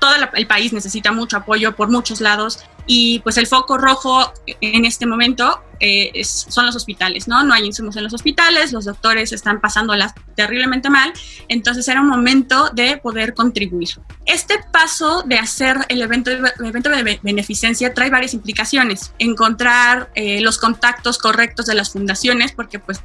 todo 0.00 0.12
el 0.34 0.46
país 0.46 0.72
necesita 0.72 1.12
mucho 1.12 1.36
apoyo 1.36 1.74
por 1.74 1.90
muchos 1.90 2.20
lados 2.20 2.60
y 2.88 3.20
pues 3.20 3.36
el 3.36 3.46
foco 3.46 3.76
rojo 3.76 4.32
en 4.46 4.86
este 4.86 5.06
momento 5.06 5.62
eh, 5.78 6.24
son 6.24 6.66
los 6.66 6.74
hospitales, 6.74 7.28
¿no? 7.28 7.44
No 7.44 7.54
hay 7.54 7.64
insumos 7.64 7.96
en 7.96 8.02
los 8.02 8.14
hospitales, 8.14 8.72
los 8.72 8.86
doctores 8.86 9.30
están 9.32 9.60
pasándolas 9.60 10.12
terriblemente 10.34 10.90
mal, 10.90 11.12
entonces 11.48 11.86
era 11.86 12.00
un 12.00 12.08
momento 12.08 12.70
de 12.72 12.96
poder 12.96 13.34
contribuir. 13.34 13.90
Este 14.24 14.56
paso 14.72 15.22
de 15.22 15.38
hacer 15.38 15.76
el 15.88 16.02
evento, 16.02 16.30
evento 16.30 16.90
de 16.90 17.20
beneficencia 17.22 17.94
trae 17.94 18.10
varias 18.10 18.34
implicaciones. 18.34 19.12
Encontrar 19.18 20.10
eh, 20.14 20.40
los 20.40 20.58
contactos 20.58 21.18
correctos 21.18 21.66
de 21.66 21.74
las 21.74 21.90
fundaciones, 21.90 22.52
porque 22.52 22.78
pues 22.78 23.02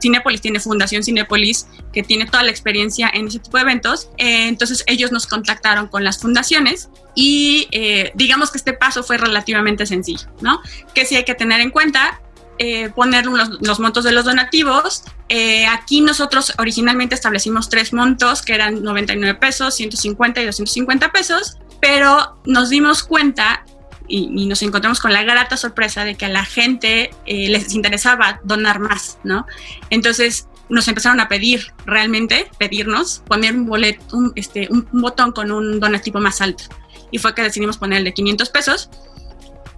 Cinepolis 0.00 0.40
tiene 0.40 0.60
Fundación 0.60 1.02
Cinepolis, 1.02 1.66
que 1.92 2.02
tiene 2.02 2.26
toda 2.26 2.44
la 2.44 2.50
experiencia 2.50 3.10
en 3.12 3.26
ese 3.26 3.40
tipo 3.40 3.58
de 3.58 3.64
eventos, 3.64 4.08
eh, 4.18 4.46
entonces 4.46 4.84
ellos 4.86 5.10
nos 5.10 5.26
contactaron 5.26 5.88
con 5.88 6.04
las 6.04 6.18
fundaciones 6.18 6.88
y 7.16 7.66
digamos 8.14 8.50
que 8.52 8.58
este 8.58 8.74
paso 8.74 9.02
fue 9.02 9.16
relativamente 9.16 9.86
sencillo, 9.86 10.28
¿no? 10.42 10.60
Que 10.94 11.06
sí 11.06 11.16
hay 11.16 11.24
que 11.24 11.34
tener 11.34 11.60
en 11.60 11.70
cuenta, 11.70 12.20
eh, 12.58 12.88
poner 12.88 13.26
los, 13.26 13.80
montos 13.80 14.04
de 14.04 14.12
los 14.12 14.24
donativos. 14.24 15.04
Eh, 15.28 15.66
aquí 15.66 16.00
nosotros 16.00 16.54
originalmente 16.56 17.14
establecimos 17.14 17.68
tres 17.68 17.92
montos, 17.92 18.40
que 18.40 18.54
eran 18.54 18.82
99 18.82 19.38
pesos, 19.38 19.74
150 19.74 20.40
y 20.40 20.46
250 20.46 21.12
pesos, 21.12 21.58
pero 21.82 22.38
nos 22.46 22.70
dimos 22.70 23.02
cuenta 23.02 23.62
y, 24.08 24.46
nos 24.46 24.62
encontramos 24.62 25.00
con 25.00 25.12
la 25.12 25.22
grata 25.22 25.58
sorpresa 25.58 26.04
de 26.04 26.14
que 26.14 26.24
a 26.24 26.30
la 26.30 26.46
gente 26.46 27.10
eh, 27.26 27.50
les 27.50 27.74
interesaba 27.74 28.40
donar 28.42 28.78
más, 28.78 29.18
¿no? 29.22 29.46
Entonces 29.90 30.48
nos 30.70 30.88
empezaron 30.88 31.20
a 31.20 31.28
pedir 31.28 31.74
realmente, 31.84 32.48
pedirnos, 32.58 33.22
poner 33.26 33.54
un 33.54 33.66
boleto, 33.66 34.32
este, 34.34 34.68
un 34.70 34.88
botón 34.92 35.32
con 35.32 35.52
un 35.52 35.78
donativo 35.78 36.20
más 36.20 36.40
alto. 36.40 36.64
Y 37.10 37.18
fue 37.18 37.34
que 37.34 37.42
decidimos 37.42 37.78
poner 37.78 37.98
el 37.98 38.04
de 38.04 38.14
500 38.14 38.50
pesos 38.50 38.90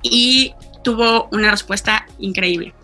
y 0.02 0.54
tuvo 0.82 1.28
una 1.32 1.50
respuesta 1.50 2.06
increíble. 2.18 2.75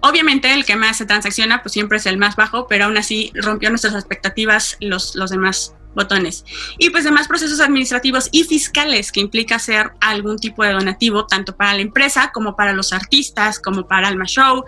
Obviamente 0.00 0.52
el 0.52 0.64
que 0.64 0.76
más 0.76 0.98
se 0.98 1.06
transacciona 1.06 1.62
pues 1.62 1.72
siempre 1.72 1.98
es 1.98 2.06
el 2.06 2.18
más 2.18 2.36
bajo, 2.36 2.66
pero 2.66 2.84
aún 2.84 2.96
así 2.96 3.32
rompió 3.34 3.70
nuestras 3.70 3.94
expectativas 3.94 4.76
los, 4.80 5.14
los 5.14 5.30
demás 5.30 5.74
botones. 5.94 6.44
Y 6.78 6.90
pues 6.90 7.04
demás 7.04 7.28
procesos 7.28 7.60
administrativos 7.60 8.28
y 8.32 8.44
fiscales 8.44 9.12
que 9.12 9.20
implica 9.20 9.56
hacer 9.56 9.92
algún 10.00 10.38
tipo 10.38 10.62
de 10.62 10.72
donativo, 10.72 11.26
tanto 11.26 11.56
para 11.56 11.74
la 11.74 11.80
empresa 11.80 12.32
como 12.32 12.56
para 12.56 12.72
los 12.72 12.92
artistas, 12.92 13.58
como 13.58 13.86
para 13.86 14.08
Alma 14.08 14.26
Show. 14.26 14.64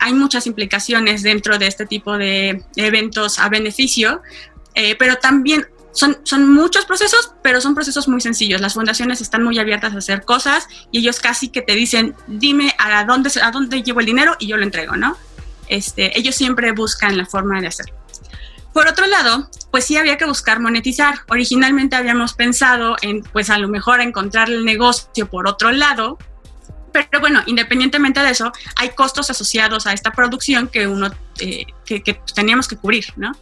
Hay 0.00 0.14
muchas 0.14 0.46
implicaciones 0.46 1.22
dentro 1.22 1.58
de 1.58 1.66
este 1.66 1.84
tipo 1.84 2.16
de 2.16 2.62
eventos 2.76 3.38
a 3.38 3.50
beneficio, 3.50 4.22
eh, 4.74 4.96
pero 4.98 5.16
también 5.16 5.66
son, 5.96 6.52
muchos 6.52 6.84
procesos, 6.84 7.32
pero 7.42 7.60
son 7.60 7.74
procesos 7.74 8.06
muy 8.06 8.20
sencillos. 8.20 8.60
Las 8.60 8.74
fundaciones 8.74 9.20
están 9.20 9.42
muy 9.42 9.58
abiertas 9.58 9.94
a 9.94 9.98
hacer 9.98 10.24
cosas 10.24 10.68
y 10.92 10.98
ellos 10.98 11.20
casi 11.20 11.48
que 11.48 11.62
te 11.62 11.74
dicen, 11.74 12.14
dime 12.26 12.74
a 12.78 13.04
dónde, 13.04 13.30
a 13.42 13.50
dónde 13.50 13.82
llevo 13.82 14.00
el 14.00 14.06
dinero 14.06 14.36
y 14.38 14.46
yo 14.46 14.56
lo 14.56 14.62
entrego, 14.62 14.96
¿no? 14.96 15.16
Este, 15.68 16.16
ellos 16.18 16.34
siempre 16.34 16.72
buscan 16.72 17.16
la 17.16 17.26
forma 17.26 17.60
de 17.60 17.68
hacerlo. 17.68 17.96
Por 18.72 18.88
otro 18.88 19.06
lado, 19.06 19.50
pues 19.70 19.86
sí 19.86 19.96
había 19.96 20.18
que 20.18 20.26
buscar 20.26 20.60
monetizar. 20.60 21.20
Originalmente 21.28 21.96
habíamos 21.96 22.34
pensado 22.34 22.96
en, 23.00 23.22
pues 23.22 23.48
a 23.48 23.56
lo 23.56 23.68
mejor 23.68 24.02
encontrar 24.02 24.50
el 24.50 24.66
negocio 24.66 25.26
por 25.28 25.48
otro 25.48 25.72
lado, 25.72 26.18
pero 26.92 27.20
bueno, 27.20 27.42
independientemente 27.46 28.20
de 28.20 28.30
eso, 28.30 28.52
hay 28.76 28.90
costos 28.90 29.30
asociados 29.30 29.86
a 29.86 29.94
esta 29.94 30.12
producción 30.12 30.68
que 30.68 30.86
uno, 30.86 31.10
eh, 31.40 31.64
que, 31.86 32.02
que 32.02 32.20
teníamos 32.34 32.68
que 32.68 32.76
cubrir, 32.76 33.06
¿no? 33.16 33.32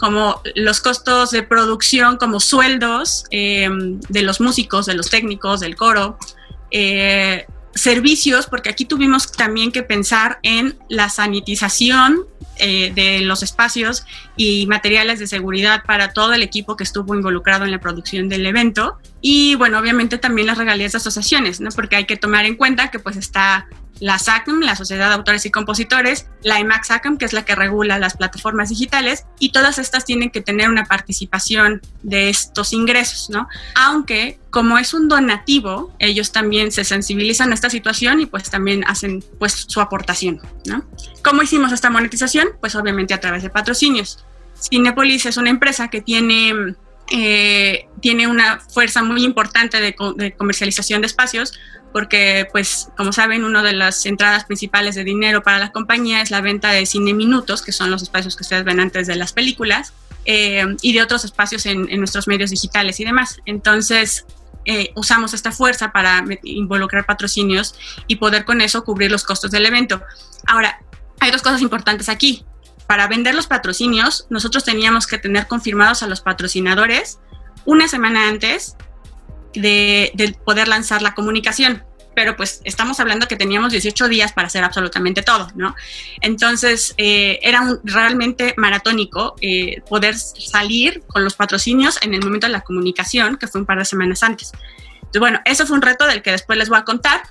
Como 0.00 0.40
los 0.56 0.80
costos 0.80 1.30
de 1.30 1.42
producción, 1.42 2.16
como 2.16 2.40
sueldos 2.40 3.24
em, 3.30 4.00
de 4.08 4.22
los 4.22 4.40
músicos, 4.40 4.86
de 4.86 4.94
los 4.94 5.10
técnicos, 5.10 5.60
del 5.60 5.76
coro, 5.76 6.18
eh, 6.70 7.46
servicios, 7.74 8.46
porque 8.46 8.70
aquí 8.70 8.84
tuvimos 8.84 9.30
también 9.30 9.70
que 9.70 9.82
pensar 9.82 10.38
en 10.42 10.76
la 10.88 11.08
sanitización 11.08 12.26
eh, 12.56 12.92
de 12.94 13.20
los 13.20 13.42
espacios 13.42 14.04
y 14.36 14.66
materiales 14.66 15.18
de 15.18 15.26
seguridad 15.26 15.84
para 15.86 16.12
todo 16.12 16.32
el 16.32 16.42
equipo 16.42 16.76
que 16.76 16.84
estuvo 16.84 17.14
involucrado 17.14 17.64
en 17.64 17.70
la 17.70 17.78
producción 17.78 18.28
del 18.28 18.44
evento. 18.46 18.98
Y 19.20 19.54
bueno, 19.54 19.78
obviamente 19.78 20.18
también 20.18 20.46
las 20.46 20.58
regalías 20.58 20.92
de 20.92 20.98
asociaciones, 20.98 21.60
¿no? 21.60 21.70
Porque 21.70 21.96
hay 21.96 22.06
que 22.06 22.16
tomar 22.16 22.46
en 22.46 22.56
cuenta 22.56 22.90
que 22.90 22.98
pues 22.98 23.16
está 23.16 23.68
la 24.00 24.18
SACM, 24.18 24.60
la 24.60 24.74
Sociedad 24.76 25.08
de 25.08 25.14
Autores 25.14 25.46
y 25.46 25.50
Compositores, 25.50 26.26
la 26.42 26.58
IMAX 26.58 26.88
SACM, 26.88 27.18
que 27.18 27.26
es 27.26 27.32
la 27.32 27.44
que 27.44 27.54
regula 27.54 27.98
las 27.98 28.16
plataformas 28.16 28.70
digitales, 28.70 29.26
y 29.38 29.52
todas 29.52 29.78
estas 29.78 30.04
tienen 30.04 30.30
que 30.30 30.40
tener 30.40 30.68
una 30.68 30.86
participación 30.86 31.82
de 32.02 32.30
estos 32.30 32.72
ingresos, 32.72 33.30
¿no? 33.30 33.46
Aunque 33.74 34.38
como 34.50 34.78
es 34.78 34.94
un 34.94 35.08
donativo, 35.08 35.94
ellos 35.98 36.32
también 36.32 36.72
se 36.72 36.84
sensibilizan 36.84 37.52
a 37.52 37.54
esta 37.54 37.70
situación 37.70 38.20
y 38.20 38.26
pues 38.26 38.50
también 38.50 38.84
hacen 38.86 39.22
pues 39.38 39.66
su 39.68 39.80
aportación, 39.80 40.40
¿no? 40.64 40.84
¿Cómo 41.22 41.42
hicimos 41.42 41.72
esta 41.72 41.90
monetización? 41.90 42.48
Pues 42.60 42.74
obviamente 42.74 43.14
a 43.14 43.20
través 43.20 43.42
de 43.42 43.50
patrocinios. 43.50 44.24
Cinepolis 44.60 45.26
es 45.26 45.36
una 45.36 45.50
empresa 45.50 45.88
que 45.88 46.00
tiene 46.00 46.74
eh, 47.10 47.88
tiene 48.00 48.26
una 48.26 48.60
fuerza 48.60 49.02
muy 49.02 49.24
importante 49.24 49.80
de, 49.80 49.94
comercialización 50.36 51.00
de 51.00 51.08
espacios, 51.08 51.52
porque, 51.92 52.46
pues, 52.52 52.88
como 52.96 53.12
saben, 53.12 53.44
una 53.44 53.62
de 53.62 53.72
las 53.72 54.06
entradas 54.06 54.44
principales 54.44 54.94
de 54.94 55.02
dinero 55.02 55.42
para 55.42 55.58
la 55.58 55.72
compañía 55.72 56.22
es 56.22 56.30
la 56.30 56.40
venta 56.40 56.70
de 56.70 56.86
cine 56.86 57.12
minutos, 57.12 57.62
que 57.62 57.72
son 57.72 57.90
los 57.90 58.02
espacios 58.02 58.36
que 58.36 58.42
ustedes 58.42 58.64
ven 58.64 58.78
antes 58.78 59.08
de 59.08 59.16
las 59.16 59.32
películas, 59.32 59.92
eh, 60.24 60.64
y 60.82 60.92
de 60.92 61.02
otros 61.02 61.24
espacios 61.24 61.66
en, 61.66 61.86
nuestros 61.98 62.28
medios 62.28 62.50
digitales 62.50 63.00
y 63.00 63.04
demás. 63.04 63.40
Entonces, 63.44 64.24
eh, 64.64 64.92
usamos 64.94 65.34
esta 65.34 65.50
fuerza 65.50 65.90
para 65.90 66.24
involucrar 66.44 67.06
patrocinios 67.06 67.74
y 68.06 68.16
poder 68.16 68.44
con 68.44 68.60
eso 68.60 68.84
cubrir 68.84 69.10
los 69.10 69.24
costos 69.24 69.50
del 69.50 69.66
evento. 69.66 70.00
Ahora, 70.46 70.80
hay 71.18 71.32
dos 71.32 71.42
cosas 71.42 71.60
importantes 71.60 72.08
aquí. 72.08 72.44
Para 72.90 73.06
vender 73.06 73.36
los 73.36 73.46
patrocinios, 73.46 74.26
nosotros 74.30 74.64
teníamos 74.64 75.06
que 75.06 75.16
tener 75.16 75.46
confirmados 75.46 76.02
a 76.02 76.08
los 76.08 76.22
patrocinadores 76.22 77.20
una 77.64 77.86
semana 77.86 78.26
antes 78.26 78.76
de, 79.52 80.36
poder 80.44 80.66
lanzar 80.66 81.00
la 81.00 81.14
comunicación 81.14 81.84
pero 82.16 82.36
pues 82.36 82.60
estamos 82.64 82.98
hablando 82.98 83.28
que 83.28 83.36
teníamos 83.36 83.70
18 83.70 84.08
días 84.08 84.32
para 84.32 84.48
hacer 84.48 84.64
absolutamente 84.64 85.22
todo, 85.22 85.48
¿no? 85.54 85.76
Entonces 86.20 86.92
eh, 86.98 87.38
era 87.42 87.78
realmente 87.84 88.54
maratónico 88.56 89.36
eh, 89.40 89.82
poder 89.88 90.16
salir 90.16 91.04
con 91.06 91.22
los 91.22 91.34
patrocinios 91.34 91.96
en 92.02 92.12
el 92.12 92.20
momento 92.20 92.48
de 92.48 92.52
la 92.52 92.62
comunicación, 92.62 93.36
que 93.36 93.46
fue 93.46 93.60
un 93.60 93.66
par 93.68 93.78
de 93.78 93.84
semanas 93.84 94.24
antes. 94.24 94.50
Entonces, 95.10 95.20
bueno, 95.20 95.40
eso 95.44 95.66
fue 95.66 95.76
un 95.76 95.82
reto 95.82 96.06
del 96.06 96.22
que 96.22 96.32
después 96.32 96.58
les 96.58 96.68
voy 96.68 96.78
a 96.78 96.84
contar. 96.84 97.22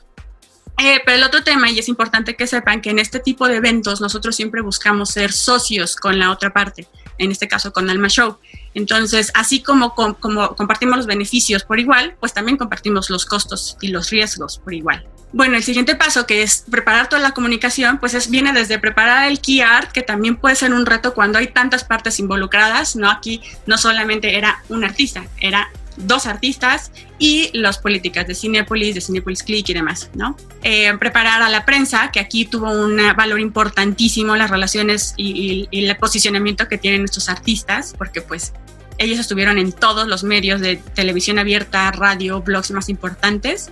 Eh, 0.81 1.01
pero 1.05 1.17
el 1.17 1.23
otro 1.25 1.43
tema, 1.43 1.69
y 1.69 1.77
es 1.77 1.89
importante 1.89 2.37
que 2.37 2.47
sepan 2.47 2.79
que 2.81 2.89
en 2.89 2.99
este 2.99 3.19
tipo 3.19 3.49
de 3.49 3.57
eventos 3.57 3.99
nosotros 3.99 4.33
siempre 4.33 4.61
buscamos 4.61 5.09
ser 5.09 5.33
socios 5.33 5.97
con 5.97 6.17
la 6.17 6.31
otra 6.31 6.53
parte, 6.53 6.87
en 7.17 7.31
este 7.31 7.49
caso 7.49 7.73
con 7.73 7.89
Alma 7.89 8.07
Show. 8.07 8.37
Entonces, 8.73 9.29
así 9.35 9.61
como, 9.61 9.93
como 9.93 10.55
compartimos 10.55 10.95
los 10.95 11.05
beneficios 11.05 11.65
por 11.65 11.81
igual, 11.81 12.15
pues 12.21 12.33
también 12.33 12.57
compartimos 12.57 13.09
los 13.09 13.25
costos 13.25 13.75
y 13.81 13.89
los 13.89 14.09
riesgos 14.09 14.59
por 14.59 14.73
igual. 14.73 15.05
Bueno, 15.33 15.57
el 15.57 15.63
siguiente 15.63 15.95
paso, 15.95 16.25
que 16.25 16.43
es 16.43 16.63
preparar 16.71 17.09
toda 17.09 17.21
la 17.21 17.31
comunicación, 17.31 17.99
pues 17.99 18.13
es, 18.13 18.29
viene 18.29 18.53
desde 18.53 18.79
preparar 18.79 19.29
el 19.29 19.41
key 19.41 19.59
art, 19.59 19.91
que 19.91 20.01
también 20.01 20.37
puede 20.37 20.55
ser 20.55 20.71
un 20.71 20.85
reto 20.85 21.13
cuando 21.13 21.39
hay 21.39 21.47
tantas 21.47 21.83
partes 21.83 22.19
involucradas, 22.19 22.95
¿no? 22.95 23.11
Aquí 23.11 23.41
no 23.65 23.77
solamente 23.77 24.37
era 24.37 24.63
un 24.69 24.85
artista, 24.85 25.25
era 25.41 25.69
dos 25.99 26.25
artistas 26.25 26.91
y 27.17 27.49
las 27.53 27.77
políticas 27.77 28.25
de 28.27 28.35
Cinepolis, 28.35 28.95
de 28.95 29.01
Cinepolis 29.01 29.43
Click 29.43 29.69
y 29.69 29.73
demás, 29.73 30.09
¿no? 30.15 30.35
Eh, 30.63 30.91
preparar 30.97 31.41
a 31.41 31.49
la 31.49 31.65
prensa, 31.65 32.09
que 32.11 32.19
aquí 32.19 32.45
tuvo 32.45 32.71
un 32.71 32.97
valor 33.15 33.39
importantísimo 33.39 34.35
las 34.35 34.49
relaciones 34.49 35.13
y, 35.17 35.67
el 35.71 35.95
posicionamiento 35.97 36.67
que 36.67 36.77
tienen 36.77 37.03
estos 37.03 37.29
artistas, 37.29 37.93
porque 37.97 38.21
pues 38.21 38.53
ellos 38.97 39.19
estuvieron 39.19 39.57
en 39.57 39.71
todos 39.71 40.07
los 40.07 40.23
medios 40.23 40.61
de 40.61 40.77
televisión 40.77 41.39
abierta, 41.39 41.91
radio, 41.91 42.41
blogs 42.41 42.71
más 42.71 42.89
importantes. 42.89 43.69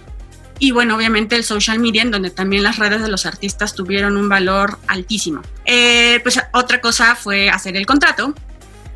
Y 0.60 0.72
bueno, 0.72 0.96
obviamente 0.96 1.36
el 1.36 1.44
social 1.44 1.80
media, 1.80 2.02
en 2.02 2.12
donde 2.12 2.32
también 2.32 2.64
las 2.64 2.78
redes 2.78 3.02
de 3.02 3.10
los 3.10 3.26
artistas 3.26 3.76
tuvieron 3.76 4.18
un 4.18 4.28
valor 4.28 4.80
altísimo. 4.88 5.42
Eh, 5.66 6.20
pues 6.24 6.40
otra 6.54 6.82
cosa 6.82 7.16
fue 7.16 7.50
hacer 7.50 7.78
el 7.78 7.86
contrato, 7.86 8.34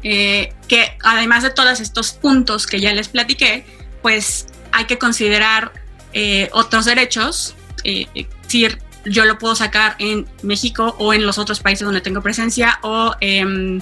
eh, 0.04 0.54
que 0.68 0.98
además 1.04 1.44
de 1.44 1.52
todos 1.52 1.80
estos 1.80 2.12
puntos 2.12 2.66
que 2.68 2.80
ya 2.80 2.94
les 2.94 3.10
platiqué, 3.10 3.66
pues 4.02 4.48
hay 4.72 4.86
que 4.86 4.98
considerar 4.98 5.74
eh, 6.14 6.50
otros 6.54 6.86
derechos, 6.86 7.56
eh, 7.84 8.08
decir, 8.44 8.80
yo 9.06 9.26
lo 9.26 9.38
puedo 9.38 9.56
sacar 9.56 9.96
en 10.00 10.28
México 10.44 10.96
o 11.00 11.14
en 11.14 11.26
los 11.26 11.38
otros 11.38 11.60
países 11.60 11.86
donde 11.86 12.02
tengo 12.02 12.22
presencia 12.22 12.80
o 12.82 13.16
em, 13.20 13.82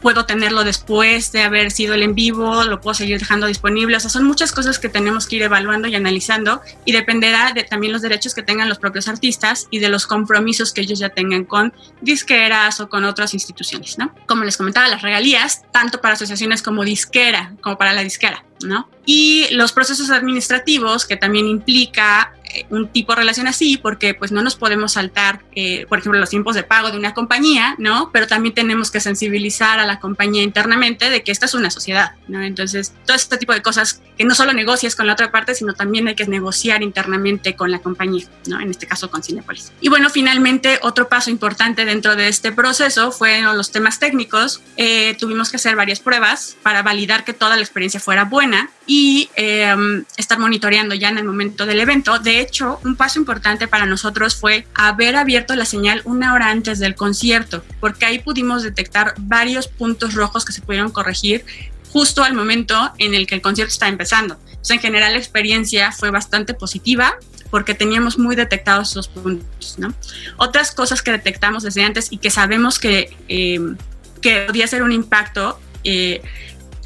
puedo 0.00 0.24
tenerlo 0.24 0.64
después 0.64 1.32
de 1.32 1.42
haber 1.42 1.70
sido 1.70 1.94
el 1.94 2.02
en 2.02 2.14
vivo, 2.14 2.64
lo 2.64 2.80
puedo 2.80 2.94
seguir 2.94 3.18
dejando 3.18 3.46
disponible. 3.46 3.96
O 3.96 4.00
sea, 4.00 4.10
son 4.10 4.24
muchas 4.24 4.52
cosas 4.52 4.78
que 4.78 4.88
tenemos 4.88 5.26
que 5.26 5.36
ir 5.36 5.42
evaluando 5.42 5.88
y 5.88 5.94
analizando 5.94 6.60
y 6.84 6.92
dependerá 6.92 7.52
de 7.52 7.64
también 7.64 7.92
los 7.92 8.02
derechos 8.02 8.34
que 8.34 8.42
tengan 8.42 8.68
los 8.68 8.78
propios 8.78 9.08
artistas 9.08 9.66
y 9.70 9.78
de 9.78 9.88
los 9.88 10.06
compromisos 10.06 10.72
que 10.72 10.82
ellos 10.82 10.98
ya 10.98 11.08
tengan 11.08 11.44
con 11.44 11.72
disqueras 12.00 12.80
o 12.80 12.88
con 12.88 13.04
otras 13.04 13.34
instituciones, 13.34 13.98
¿no? 13.98 14.14
Como 14.26 14.44
les 14.44 14.56
comentaba, 14.56 14.88
las 14.88 15.02
regalías, 15.02 15.62
tanto 15.72 16.00
para 16.00 16.14
asociaciones 16.14 16.62
como 16.62 16.84
disquera, 16.84 17.54
como 17.60 17.76
para 17.76 17.92
la 17.92 18.02
disquera, 18.02 18.44
¿no? 18.62 18.88
Y 19.04 19.48
los 19.52 19.72
procesos 19.72 20.10
administrativos, 20.10 21.06
que 21.06 21.16
también 21.16 21.46
implica 21.46 22.32
un 22.70 22.88
tipo 22.88 23.12
de 23.12 23.16
relación 23.16 23.46
así 23.46 23.76
porque 23.76 24.14
pues 24.14 24.32
no 24.32 24.42
nos 24.42 24.56
podemos 24.56 24.92
saltar, 24.92 25.40
eh, 25.54 25.86
por 25.88 25.98
ejemplo, 25.98 26.18
los 26.18 26.30
tiempos 26.30 26.54
de 26.54 26.62
pago 26.62 26.90
de 26.90 26.98
una 26.98 27.14
compañía, 27.14 27.74
¿no? 27.78 28.10
Pero 28.12 28.26
también 28.26 28.54
tenemos 28.54 28.90
que 28.90 29.00
sensibilizar 29.00 29.78
a 29.78 29.86
la 29.86 30.00
compañía 30.00 30.42
internamente 30.42 31.10
de 31.10 31.22
que 31.22 31.32
esta 31.32 31.46
es 31.46 31.54
una 31.54 31.70
sociedad, 31.70 32.12
¿no? 32.28 32.42
Entonces, 32.42 32.92
todo 33.06 33.16
este 33.16 33.38
tipo 33.38 33.52
de 33.52 33.62
cosas 33.62 34.02
que 34.16 34.24
no 34.24 34.34
solo 34.34 34.52
negocias 34.52 34.94
con 34.94 35.06
la 35.06 35.14
otra 35.14 35.30
parte, 35.30 35.54
sino 35.54 35.74
también 35.74 36.08
hay 36.08 36.14
que 36.14 36.26
negociar 36.26 36.82
internamente 36.82 37.54
con 37.56 37.70
la 37.70 37.78
compañía, 37.78 38.26
¿no? 38.46 38.60
En 38.60 38.70
este 38.70 38.86
caso 38.86 39.10
con 39.10 39.22
Cinepolis. 39.22 39.72
Y 39.80 39.88
bueno, 39.88 40.10
finalmente, 40.10 40.78
otro 40.82 41.08
paso 41.08 41.30
importante 41.30 41.84
dentro 41.84 42.16
de 42.16 42.28
este 42.28 42.52
proceso 42.52 43.12
fueron 43.12 43.56
los 43.56 43.70
temas 43.70 43.98
técnicos. 43.98 44.60
Eh, 44.76 45.16
tuvimos 45.18 45.50
que 45.50 45.56
hacer 45.56 45.76
varias 45.76 46.00
pruebas 46.00 46.56
para 46.62 46.82
validar 46.82 47.24
que 47.24 47.32
toda 47.32 47.56
la 47.56 47.62
experiencia 47.62 48.00
fuera 48.00 48.24
buena 48.24 48.70
y 48.86 49.30
eh, 49.36 49.74
estar 50.16 50.38
monitoreando 50.38 50.94
ya 50.94 51.08
en 51.08 51.18
el 51.18 51.24
momento 51.24 51.66
del 51.66 51.80
evento. 51.80 52.18
De 52.18 52.40
hecho, 52.40 52.80
un 52.84 52.96
paso 52.96 53.18
importante 53.18 53.68
para 53.68 53.86
nosotros 53.86 54.34
fue 54.34 54.66
haber 54.74 55.16
abierto 55.16 55.54
la 55.54 55.64
señal 55.64 56.02
una 56.04 56.34
hora 56.34 56.50
antes 56.50 56.78
del 56.78 56.94
concierto, 56.94 57.64
porque 57.80 58.06
ahí 58.06 58.18
pudimos 58.18 58.62
detectar 58.62 59.14
varios 59.18 59.68
puntos 59.68 60.14
rojos 60.14 60.44
que 60.44 60.52
se 60.52 60.62
pudieron 60.62 60.90
corregir 60.90 61.44
justo 61.92 62.24
al 62.24 62.34
momento 62.34 62.92
en 62.98 63.14
el 63.14 63.26
que 63.26 63.34
el 63.34 63.42
concierto 63.42 63.72
está 63.72 63.88
empezando. 63.88 64.38
Entonces, 64.46 64.76
en 64.76 64.80
general, 64.80 65.12
la 65.12 65.18
experiencia 65.18 65.92
fue 65.92 66.10
bastante 66.10 66.54
positiva 66.54 67.14
porque 67.50 67.74
teníamos 67.74 68.18
muy 68.18 68.34
detectados 68.34 68.92
esos 68.92 69.08
puntos. 69.08 69.74
¿no? 69.78 69.92
Otras 70.38 70.72
cosas 70.72 71.02
que 71.02 71.10
detectamos 71.12 71.62
desde 71.62 71.84
antes 71.84 72.10
y 72.10 72.16
que 72.16 72.30
sabemos 72.30 72.78
que, 72.78 73.14
eh, 73.28 73.60
que 74.22 74.44
podía 74.46 74.66
ser 74.66 74.82
un 74.82 74.90
impacto 74.90 75.60
eh, 75.84 76.22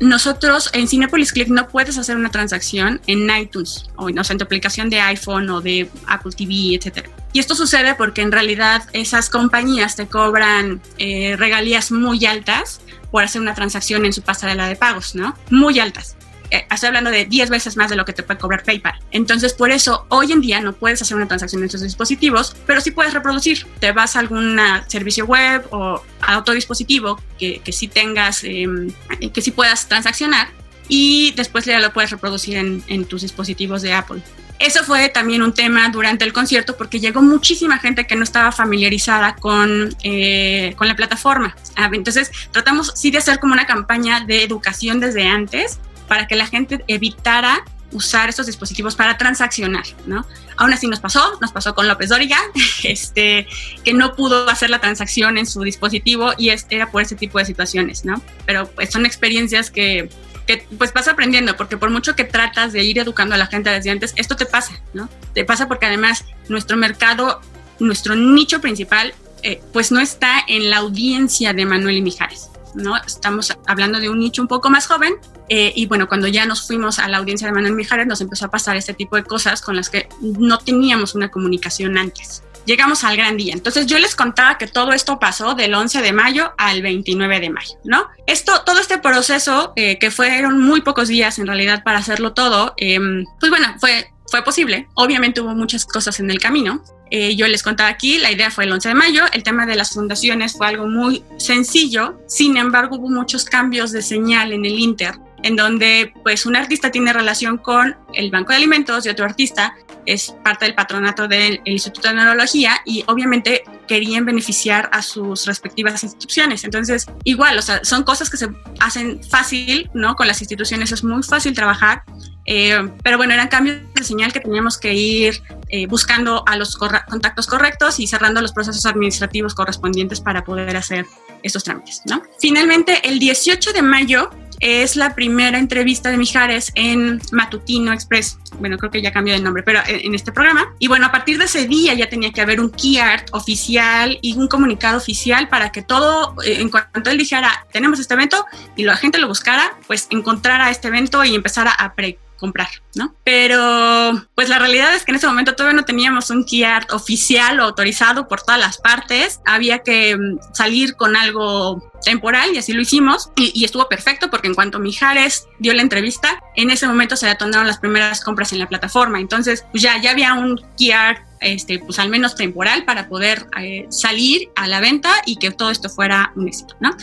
nosotros 0.01 0.71
en 0.73 0.89
Cinepolis 0.89 1.33
Click 1.33 1.49
no 1.49 1.69
puedes 1.69 1.97
hacer 1.97 2.17
una 2.17 2.31
transacción 2.31 3.01
en 3.07 3.29
iTunes 3.31 3.87
o 3.97 4.11
no 4.11 4.23
en 4.29 4.39
tu 4.39 4.45
aplicación 4.45 4.91
de 4.91 5.01
iPhone 5.01 5.49
o 5.51 5.61
de 5.61 5.89
Apple 6.07 6.33
TV, 6.37 6.75
etcétera. 6.77 7.09
Y 7.33 7.39
esto 7.39 7.55
sucede 7.55 7.95
porque 7.95 8.23
en 8.23 8.33
realidad 8.33 8.83
esas 8.93 9.31
compañías 9.31 9.97
te 9.97 10.07
cobran 10.07 10.81
eh, 10.99 11.37
regalías 11.39 11.93
muy 11.93 12.25
altas 12.27 12.81
por 13.11 13.25
hacer 13.25 13.41
una 13.41 13.55
transacción 13.55 14.05
en 14.05 14.13
su 14.13 14.23
pasarela 14.23 14.69
de 14.69 14.77
pagos, 14.77 15.15
¿no? 15.15 15.37
Muy 15.51 15.79
altas. 15.79 16.17
Eh, 16.51 16.67
estoy 16.71 16.89
hablando 16.89 17.11
de 17.11 17.25
10 17.25 17.51
veces 17.51 17.77
más 17.77 17.91
de 17.91 17.97
lo 17.97 18.05
que 18.05 18.13
te 18.13 18.23
puede 18.23 18.39
cobrar 18.39 18.63
PayPal. 18.63 18.99
Entonces, 19.11 19.53
por 19.53 19.71
eso, 19.71 20.07
hoy 20.09 20.33
en 20.33 20.41
día 20.41 20.61
no 20.61 20.73
puedes 20.73 21.03
hacer 21.03 21.17
una 21.17 21.27
transacción 21.27 21.63
en 21.63 21.69
tus 21.69 21.81
dispositivos, 21.81 22.57
pero 22.67 22.81
sí 22.81 22.91
puedes 22.91 23.15
reproducir. 23.15 23.67
Te 23.81 23.93
vas 23.93 24.17
a 24.17 24.21
algún 24.21 24.59
servicio 24.87 25.27
web 25.27 25.67
o 25.71 26.03
a 26.21 26.39
otro 26.39 26.55
dispositivo 26.55 27.21
que, 27.39 27.61
que 27.61 27.73
sí 27.73 27.89
tengas, 27.89 28.45
em, 28.45 28.91
que 29.33 29.43
sí 29.43 29.51
puedas 29.51 29.89
transaccionar 29.89 30.49
y 30.89 31.33
después 31.37 31.65
ya 31.65 31.81
lo 31.81 31.93
puedes 31.93 32.11
reproducir 32.11 32.57
en, 32.57 32.83
en 32.87 33.05
tus 33.05 33.23
dispositivos 33.23 33.83
de 33.83 33.93
Apple. 33.93 34.23
Eso 34.59 34.85
fue 34.85 35.11
también 35.11 35.43
un 35.43 35.53
tema 35.53 35.89
durante 35.91 36.25
el 36.25 36.33
concierto 36.33 36.77
porque 36.77 36.99
llegó 36.99 37.21
muchísima 37.21 37.79
gente 37.79 38.07
que 38.07 38.17
no 38.17 38.25
estaba 38.25 38.53
familiarizada 38.53 39.37
con, 39.37 39.95
eh, 40.03 40.75
con 40.77 40.89
la 40.89 40.97
plataforma. 40.97 41.55
Ah, 41.77 41.91
entonces 41.93 42.31
tratamos 42.53 42.93
sí 42.95 43.11
de 43.11 43.19
hacer 43.19 43.39
como 43.39 43.53
una 43.53 43.67
campaña 43.67 44.21
de 44.21 44.43
educación 44.43 44.99
desde 44.99 45.27
antes 45.27 45.79
para 46.09 46.27
que 46.27 46.37
la 46.37 46.47
gente 46.47 46.85
evitara 46.89 47.65
usar 47.93 48.29
estos 48.29 48.47
dispositivos 48.47 48.97
para 48.97 49.17
transaccionar, 49.17 49.85
¿no? 50.07 50.27
Aún 50.57 50.73
así 50.73 50.87
nos 50.87 51.01
pasó, 51.01 51.39
nos 51.41 51.53
pasó 51.53 51.75
con 51.75 51.87
López 51.87 52.09
Dóriga, 52.09 52.39
este, 52.83 53.47
que 53.85 53.93
no 53.93 54.15
pudo 54.15 54.49
hacer 54.49 54.71
la 54.71 54.81
transacción 54.81 55.39
en 55.39 55.47
su 55.47 55.63
dispositivo 55.63 56.33
y 56.37 56.51
era 56.71 56.91
por 56.91 57.03
ese 57.03 57.15
tipo 57.15 57.39
de 57.39 57.45
situaciones, 57.45 58.05
¿no? 58.05 58.21
Pero 58.45 58.69
pues 58.69 58.91
son 58.91 59.07
experiencias 59.07 59.71
que, 59.71 60.09
que 60.47 60.67
pues 60.79 60.93
vas 60.93 61.09
aprendiendo, 61.09 61.57
porque 61.57 61.77
por 61.77 61.91
mucho 61.91 62.17
que 62.17 62.25
tratas 62.25 62.73
de 62.73 62.85
ir 62.85 62.99
educando 62.99 63.35
a 63.35 63.39
la 63.39 63.47
gente 63.47 63.71
desde 63.71 63.91
antes, 63.91 64.13
esto 64.17 64.37
te 64.37 64.47
pasa, 64.47 64.81
¿no? 64.93 65.09
Te 65.35 65.45
pasa 65.45 65.69
porque 65.69 65.87
además 65.87 66.25
nuestro 66.49 66.77
mercado, 66.77 67.41
nuestro 67.79 68.17
nicho 68.17 68.61
principal, 68.61 69.15
eh, 69.43 69.63
pues 69.73 69.93
no 69.93 70.01
está 70.01 70.43
en 70.49 70.71
la 70.71 70.79
audiencia 70.79 71.53
de 71.53 71.65
Manuel 71.67 71.99
y 71.99 72.03
Mijares. 72.03 72.51
¿No? 72.77 72.97
Estamos 72.97 73.53
hablando 73.67 73.99
de 73.99 74.09
un 74.09 74.19
nicho 74.19 74.43
un 74.43 74.49
poco 74.49 74.71
más 74.71 74.87
joven 74.87 75.15
eh, 75.49 75.73
y 75.75 75.87
bueno, 75.87 76.09
cuando 76.09 76.29
ya 76.29 76.47
nos 76.47 76.67
fuimos 76.67 76.99
a 76.99 77.09
la 77.09 77.19
audiencia 77.19 77.47
de 77.47 77.53
Manuel 77.53 77.75
Mijares 77.75 78.07
nos 78.07 78.21
empezó 78.21 78.47
a 78.47 78.51
pasar 78.51 78.77
este 78.77 78.95
tipo 78.95 79.17
de 79.17 79.25
cosas 79.25 79.61
con 79.63 79.77
las 79.77 79.91
que 79.91 80.09
no 80.21 80.59
teníamos 80.59 81.15
una 81.15 81.31
comunicación 81.31 81.99
antes. 81.99 82.43
Llegamos 82.65 83.05
al 83.05 83.17
gran 83.17 83.37
día. 83.37 83.55
Entonces 83.55 83.87
yo 83.87 83.99
les 83.99 84.17
contaba 84.17 84.59
que 84.59 84.67
todo 84.67 84.93
esto 84.93 85.21
pasó 85.21 85.55
del 85.55 85.73
11 85.73 86.03
de 86.03 86.13
mayo 86.13 86.53
al 86.59 86.83
29 86.83 87.39
de 87.39 87.51
mayo, 87.51 87.77
¿no? 87.85 88.09
Esto, 88.27 88.63
todo 88.67 88.81
este 88.81 88.99
proceso, 88.99 89.73
eh, 89.77 90.01
que 90.01 90.11
fueron 90.11 90.61
muy 90.61 90.81
pocos 90.81 91.07
días 91.07 91.39
en 91.39 91.47
realidad 91.47 91.85
para 91.85 91.99
hacerlo 91.99 92.33
todo, 92.33 92.75
em, 92.77 93.25
pues 93.39 93.51
bueno, 93.51 93.77
fue 93.79 94.11
fue 94.29 94.43
posible. 94.43 94.89
Obviamente 94.95 95.41
hubo 95.41 95.55
muchas 95.55 95.85
cosas 95.85 96.21
en 96.21 96.31
el 96.31 96.39
camino, 96.39 96.83
eh, 97.11 97.37
yo 97.37 97.47
les 97.47 97.63
contaba 97.63 97.89
aquí, 97.89 98.19
la 98.19 98.33
idea 98.33 98.51
fue 98.51 98.65
el 98.65 98.73
11 98.73 98.89
de 98.89 98.95
mayo, 98.95 99.25
el 99.33 99.45
tema 99.45 99.65
de 99.65 99.77
las 99.77 99.93
fundaciones 99.93 100.55
fue 100.55 100.67
algo 100.67 100.89
muy 100.89 101.23
sencillo, 101.39 102.21
sin 102.27 102.57
embargo 102.57 102.97
hubo 102.97 103.09
muchos 103.09 103.45
cambios 103.45 103.93
de 103.93 104.03
señal 104.03 104.53
en 104.53 104.65
el 104.65 104.79
Inter, 104.79 105.15
en 105.43 105.57
donde 105.57 106.13
pues 106.23 106.47
un 106.47 106.57
artista 106.57 106.91
tiene 106.91 107.13
relación 107.13 107.59
con 107.59 107.97
el 108.15 108.31
Banco 108.31 108.51
de 108.51 108.57
Alimentos 108.57 109.07
y 109.07 109.09
otro 109.09 109.25
artista 109.25 109.75
es 110.07 110.35
parte 110.45 110.65
del 110.65 110.75
patronato 110.75 111.29
del 111.29 111.61
Instituto 111.65 112.09
de 112.09 112.15
Neurología 112.15 112.81
y 112.85 113.05
obviamente 113.09 113.65
querían 113.89 114.25
beneficiar 114.25 114.89
a 114.93 115.03
sus 115.03 115.47
respectivas 115.47 116.03
instituciones. 116.03 116.65
Entonces, 116.65 117.07
igual, 117.25 117.59
o 117.59 117.63
sea, 117.63 117.85
son 117.85 118.05
cosas 118.05 118.31
que 118.31 118.37
se 118.37 118.49
hacen 118.81 119.23
fácil, 119.23 119.91
¿no? 119.95 120.15
Con 120.15 120.27
las 120.27 120.41
instituciones 120.41 120.93
es 120.93 121.05
muy 121.05 121.23
fácil 121.23 121.55
trabajar, 121.55 122.03
eh, 122.47 122.89
pero 123.03 123.17
bueno, 123.17 123.35
eran 123.35 123.49
cambios 123.49 123.79
de 123.95 124.05
señal 124.05 124.33
que 124.33 124.41
teníamos 124.41 124.79
que 124.79 124.95
ir 124.95 125.43
eh, 125.69 125.87
buscando 125.87 126.45
a 126.47 126.57
los 126.57 126.77
contactos 126.77 127.47
correctos 127.47 127.99
y 127.99 128.07
cerrando 128.07 128.41
los 128.41 128.53
procesos 128.53 128.87
administrativos 128.87 129.55
correspondientes 129.55 130.21
para 130.21 130.45
poder 130.45 130.77
hacer 130.77 131.07
estos 131.43 131.65
trámites, 131.65 132.03
¿no? 132.07 132.23
Finalmente, 132.39 133.09
el 133.09 133.19
18 133.19 133.73
de 133.73 133.83
mayo 133.83 134.31
es 134.61 134.97
la 134.97 135.15
primera 135.15 135.59
entrevista 135.59 136.11
de 136.11 136.17
Mijares 136.17 136.73
en 136.75 137.21
Matutino 137.33 137.93
Express. 137.93 138.39
Bueno, 138.59 138.79
creo 138.79 138.91
que 138.91 139.03
ya 139.03 139.13
cambió 139.13 139.35
de 139.35 139.41
nombre, 139.41 139.63
pero 139.63 139.81
en 139.87 140.15
este 140.15 140.33
programa. 140.33 140.75
Y 140.79 140.89
bueno, 140.89 141.07
a 141.07 141.13
partir 141.13 141.39
de 141.39 141.45
ese 141.45 141.67
día 141.67 141.95
ya 141.95 142.09
tenía 142.09 142.33
que 142.33 142.41
haber 142.41 142.61
un 142.61 142.71
key 142.71 142.99
art 142.99 143.29
oficial 143.33 144.19
y 144.23 144.37
un 144.37 144.49
comunicado 144.49 144.97
oficial 144.97 145.49
para 145.49 145.71
que 145.73 145.83
todo, 145.83 146.35
eh, 146.45 146.61
en 146.61 146.69
cuanto 146.69 147.11
él 147.11 147.19
dijera, 147.19 147.67
tenemos 147.73 148.01
este 148.01 148.15
evento 148.15 148.45
y 148.77 148.85
la 148.85 148.97
gente 148.97 149.19
lo 149.19 149.29
buscara, 149.29 149.77
pues 149.87 150.07
encontrara 150.11 150.71
este 150.71 150.89
evento 150.89 151.25
y 151.25 151.35
empezara 151.35 151.71
a 151.71 151.95
pre 151.95 152.19
comprar, 152.37 152.69
¿no? 152.95 153.15
Pero 153.25 154.27
pues 154.35 154.49
la 154.49 154.59
realidad 154.59 154.95
es 154.95 155.05
que 155.05 155.13
en 155.13 155.17
ese 155.17 155.27
momento 155.27 155.55
todavía 155.55 155.77
no 155.77 155.85
teníamos 155.85 156.31
un 156.31 156.45
key 156.45 156.65
art 156.65 156.93
oficial 156.93 157.61
o 157.61 157.65
autorizado 157.65 158.29
por 158.29 158.43
todas 158.43 158.61
las 158.61 158.79
partes. 158.79 159.41
Había 159.45 159.81
que 159.81 160.17
mm, 160.17 160.39
salir 160.53 160.97
con 160.97 161.17
algo 161.17 161.83
temporal 162.05 162.55
y 162.55 162.59
así 162.59 162.73
lo 162.73 162.81
hicimos 162.81 163.31
y, 163.37 163.65
estuvo 163.65 163.89
perfecto 163.89 164.31
porque 164.31 164.47
en 164.47 164.55
cuanto 164.55 164.79
Mijares 164.79 165.49
dio 165.59 165.75
la 165.75 165.83
entrevista, 165.83 166.39
en 166.55 166.71
ese 166.71 166.87
momento 166.87 167.17
se 167.17 167.27
detonaron 167.27 167.67
las 167.67 167.79
primeras 167.79 168.23
compras 168.23 168.53
en 168.53 168.61
la 168.61 168.69
plataforma. 168.69 169.19
Entonces 169.19 169.65
pues 169.73 169.83
ya, 169.83 170.01
ya 170.01 170.13
había 170.13 170.35
un 170.35 170.61
key 170.77 170.93
art 170.93 171.27
este, 171.41 171.79
pues 171.79 171.99
al 171.99 172.09
menos 172.09 172.35
temporal 172.35 172.85
para 172.85 173.09
poder 173.09 173.47
eh, 173.61 173.87
salir 173.91 174.51
a 174.57 174.67
la 174.67 174.81
venta 174.81 175.11
y 175.27 175.37
que 175.37 175.51
todo 175.51 175.71
esto 175.71 175.89
fuera 175.89 176.33
un 176.37 176.49
éxito, 176.49 176.75
¿no? 176.81 176.97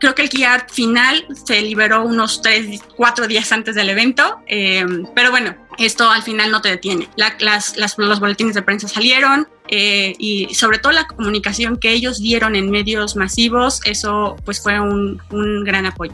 Creo 0.00 0.14
que 0.14 0.22
el 0.22 0.44
art 0.44 0.70
final 0.70 1.26
se 1.44 1.60
liberó 1.62 2.02
unos 2.02 2.42
tres, 2.42 2.80
cuatro 2.96 3.26
días 3.28 3.52
antes 3.52 3.74
del 3.74 3.90
evento, 3.90 4.40
eh, 4.46 4.84
pero 5.14 5.30
bueno, 5.30 5.54
esto 5.78 6.10
al 6.10 6.22
final 6.22 6.50
no 6.50 6.60
te 6.60 6.70
detiene. 6.70 7.08
las, 7.16 7.76
los 7.76 8.20
boletines 8.20 8.54
de 8.54 8.62
prensa 8.62 8.88
salieron 8.88 9.46
eh, 9.68 10.14
y 10.18 10.52
sobre 10.54 10.78
todo 10.78 10.92
la 10.92 11.06
comunicación 11.06 11.76
que 11.76 11.92
ellos 11.92 12.18
dieron 12.18 12.56
en 12.56 12.70
medios 12.70 13.14
masivos, 13.14 13.80
eso 13.84 14.36
pues 14.44 14.60
fue 14.60 14.80
un, 14.80 15.22
un 15.30 15.64
gran 15.64 15.86
apoyo. 15.86 16.12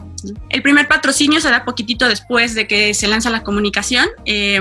El 0.49 0.61
primer 0.61 0.87
patrocinio 0.87 1.41
se 1.41 1.49
da 1.49 1.65
poquitito 1.65 2.07
después 2.07 2.55
de 2.55 2.67
que 2.67 2.93
se 2.93 3.07
lanza 3.07 3.29
la 3.29 3.43
comunicación. 3.43 4.07
Eh, 4.25 4.59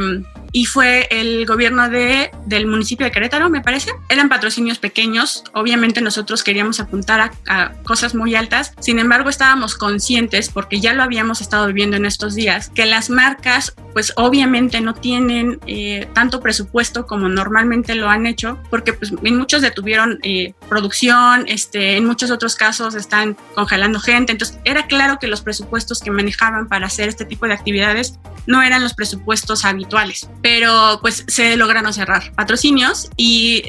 y 0.57 0.65
fue 0.65 1.07
el 1.11 1.45
gobierno 1.45 1.91
de, 1.91 2.31
del 2.47 2.67
municipio 2.67 3.05
de 3.05 3.13
Querétaro, 3.13 3.51
me 3.51 3.61
parece. 3.61 3.91
Eran 4.09 4.31
patrocinios 4.31 4.79
pequeños, 4.79 5.45
obviamente 5.53 6.01
nosotros 6.01 6.43
queríamos 6.43 6.81
apuntar 6.81 7.31
a, 7.47 7.73
cosas 7.85 8.15
muy 8.15 8.35
altas, 8.35 8.73
sin 8.81 8.99
embargo 8.99 9.29
estábamos 9.29 9.75
conscientes, 9.75 10.49
porque 10.49 10.81
ya 10.81 10.95
lo 10.95 11.03
habíamos 11.03 11.43
estado 11.43 11.67
viviendo 11.67 11.99
en 11.99 12.07
estos 12.07 12.35
días, 12.35 12.71
que 12.71 12.87
las 12.87 13.11
marcas 13.11 13.75
pues 13.93 14.15
obviamente 14.17 14.81
no 14.81 14.95
tienen 14.95 15.61
eh, 15.67 16.09
tanto 16.15 16.41
presupuesto 16.41 17.07
como 17.07 17.29
normalmente 17.29 17.95
lo 17.95 18.09
han 18.09 18.27
hecho, 18.27 18.59
porque 18.71 18.95
pues 18.95 19.13
en 19.23 19.37
muchos 19.37 19.61
detuvieron 19.61 20.21
eh, 20.23 20.55
producción, 20.71 21.45
este, 21.49 21.99
en 21.99 22.07
muchos 22.07 22.31
otros 22.31 22.55
casos 22.55 22.95
están 22.95 23.37
congelando 23.55 24.01
gente, 24.01 24.33
entonces 24.33 24.59
era 24.65 24.87
claro 24.87 25.19
que 25.19 25.27
los 25.27 25.43
presupuestos 25.43 26.01
que 26.01 26.11
manejaban 26.11 26.67
para 26.67 26.87
hacer 26.87 27.11
este 27.11 27.27
tipo 27.27 27.47
de 27.47 27.53
actividades 27.53 28.19
no 28.47 28.63
eran 28.63 28.83
los 28.83 28.95
presupuestos 28.95 29.67
habituales 29.67 30.31
pero 30.47 31.01
pues 31.01 31.25
se 31.27 31.57
lograron 31.57 31.93
cerrar 31.93 32.33
patrocinios 32.37 33.11
y 33.17 33.65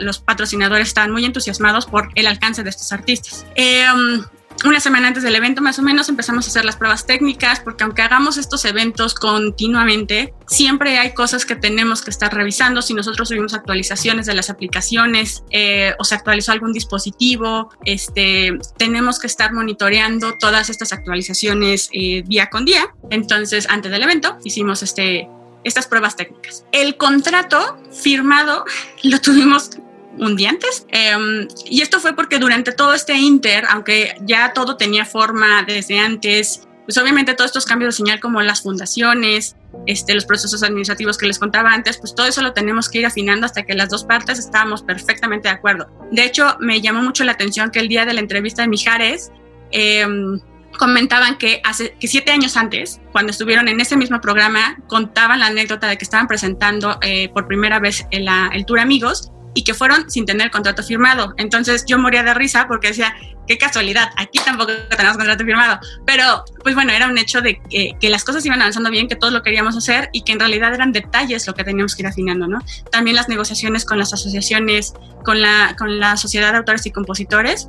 los 0.00 0.18
patrocinadores 0.18 0.88
estaban 0.88 1.10
muy 1.10 1.26
entusiasmados 1.26 1.84
por 1.84 2.08
el 2.14 2.26
alcance 2.26 2.62
de 2.62 2.70
estos 2.70 2.90
artistas. 2.90 3.44
Em, 3.54 4.24
una 4.64 4.80
semana 4.80 5.08
antes 5.08 5.24
del 5.24 5.34
evento 5.34 5.60
más 5.60 5.78
o 5.78 5.82
menos 5.82 6.08
empezamos 6.08 6.46
a 6.46 6.48
hacer 6.48 6.64
las 6.64 6.76
pruebas 6.76 7.04
técnicas 7.04 7.60
porque 7.60 7.84
aunque 7.84 8.00
hagamos 8.00 8.38
estos 8.38 8.64
eventos 8.64 9.12
continuamente, 9.12 10.32
siempre 10.46 10.96
hay 10.96 11.12
cosas 11.12 11.44
que 11.44 11.54
tenemos 11.54 12.00
que 12.00 12.08
estar 12.08 12.32
revisando. 12.32 12.80
Si 12.80 12.94
nosotros 12.94 13.28
subimos 13.28 13.52
actualizaciones 13.52 14.24
de 14.24 14.32
las 14.32 14.48
aplicaciones 14.48 15.44
eh, 15.50 15.92
o 15.98 16.04
se 16.04 16.14
actualizó 16.14 16.52
algún 16.52 16.72
dispositivo, 16.72 17.68
este, 17.84 18.58
tenemos 18.78 19.18
que 19.18 19.26
estar 19.26 19.52
monitoreando 19.52 20.38
todas 20.40 20.70
estas 20.70 20.94
actualizaciones 20.94 21.90
eh, 21.92 22.22
día 22.26 22.48
con 22.48 22.64
día. 22.64 22.86
Entonces, 23.10 23.66
antes 23.68 23.92
del 23.92 24.02
evento 24.02 24.38
hicimos 24.44 24.82
este 24.82 25.28
estas 25.64 25.86
pruebas 25.86 26.16
técnicas. 26.16 26.64
El 26.72 26.96
contrato 26.96 27.78
firmado 27.90 28.64
lo 29.02 29.20
tuvimos 29.20 29.70
un 30.18 30.36
día 30.36 30.50
antes. 30.50 30.86
Em, 30.90 31.48
y 31.64 31.80
esto 31.80 32.00
fue 32.00 32.14
porque 32.14 32.38
durante 32.38 32.72
todo 32.72 32.94
este 32.94 33.14
inter, 33.14 33.64
aunque 33.68 34.14
ya 34.22 34.52
todo 34.52 34.76
tenía 34.76 35.04
forma 35.04 35.62
desde 35.62 35.98
antes, 35.98 36.68
pues 36.84 36.98
obviamente 36.98 37.34
todos 37.34 37.50
estos 37.50 37.64
cambios 37.64 37.94
de 37.94 37.98
señal 37.98 38.20
como 38.20 38.42
las 38.42 38.62
fundaciones, 38.62 39.56
este, 39.86 40.14
los 40.14 40.26
procesos 40.26 40.62
administrativos 40.62 41.16
que 41.16 41.26
les 41.26 41.38
contaba 41.38 41.72
antes, 41.72 41.96
pues 41.98 42.14
todo 42.14 42.26
eso 42.26 42.42
lo 42.42 42.52
tenemos 42.52 42.88
que 42.88 42.98
ir 42.98 43.06
afinando 43.06 43.46
hasta 43.46 43.62
que 43.62 43.74
las 43.74 43.88
dos 43.88 44.04
partes 44.04 44.38
estábamos 44.38 44.82
perfectamente 44.82 45.48
de 45.48 45.54
acuerdo. 45.54 45.88
De 46.10 46.24
hecho, 46.24 46.56
me 46.60 46.80
llamó 46.80 47.02
mucho 47.02 47.24
la 47.24 47.32
atención 47.32 47.70
que 47.70 47.78
el 47.78 47.88
día 47.88 48.04
de 48.04 48.14
la 48.14 48.20
entrevista 48.20 48.62
de 48.62 48.68
Mijares, 48.68 49.30
eh, 49.70 50.06
comentaban 50.78 51.38
que 51.38 51.60
hace 51.64 51.94
que 51.98 52.08
siete 52.08 52.32
años 52.32 52.56
antes, 52.56 53.00
cuando 53.12 53.30
estuvieron 53.30 53.68
en 53.68 53.80
ese 53.80 53.96
mismo 53.96 54.20
programa, 54.20 54.76
contaban 54.86 55.40
la 55.40 55.46
anécdota 55.46 55.86
de 55.86 55.96
que 55.96 56.04
estaban 56.04 56.26
presentando 56.26 56.98
eh, 57.02 57.28
por 57.30 57.46
primera 57.46 57.78
vez 57.78 58.06
el, 58.10 58.28
el, 58.52 58.64
Tour 58.66 58.80
Amigos 58.80 59.30
y 59.54 59.64
que 59.64 59.74
fueron 59.74 60.10
sin 60.10 60.24
tener 60.24 60.50
contrato 60.50 60.82
firmado. 60.82 61.34
Entonces 61.36 61.84
yo 61.86 61.98
moría 61.98 62.22
de 62.22 62.34
risa 62.34 62.66
porque 62.66 62.88
decía, 62.88 63.14
qué 63.46 63.58
casualidad, 63.58 64.10
aquí 64.16 64.38
tampoco 64.44 64.72
tenemos 64.90 65.16
contrato 65.16 65.44
firmado. 65.44 65.78
Pero 66.06 66.44
pues 66.62 66.74
bueno, 66.74 66.92
era 66.92 67.06
un 67.06 67.18
hecho 67.18 67.40
de 67.40 67.60
que, 67.68 67.92
que, 68.00 68.08
las 68.08 68.24
cosas 68.24 68.44
iban 68.46 68.60
avanzando 68.60 68.90
bien, 68.90 69.08
que 69.08 69.16
todos 69.16 69.32
lo 69.32 69.42
queríamos 69.42 69.76
hacer 69.76 70.08
y 70.12 70.22
que 70.22 70.32
en 70.32 70.40
realidad 70.40 70.72
eran 70.74 70.92
detalles 70.92 71.46
lo 71.46 71.54
que 71.54 71.64
teníamos 71.64 71.94
que 71.94 72.02
ir 72.02 72.06
afinando, 72.06 72.48
¿no? 72.48 72.60
También 72.90 73.16
las 73.16 73.28
negociaciones 73.28 73.84
con 73.84 73.98
las 73.98 74.12
asociaciones, 74.12 74.94
con 75.24 75.42
la, 75.42 75.74
con 75.78 76.00
la 76.00 76.16
Sociedad 76.16 76.52
de 76.52 76.58
Autores 76.58 76.86
y 76.86 76.90
Compositores, 76.90 77.68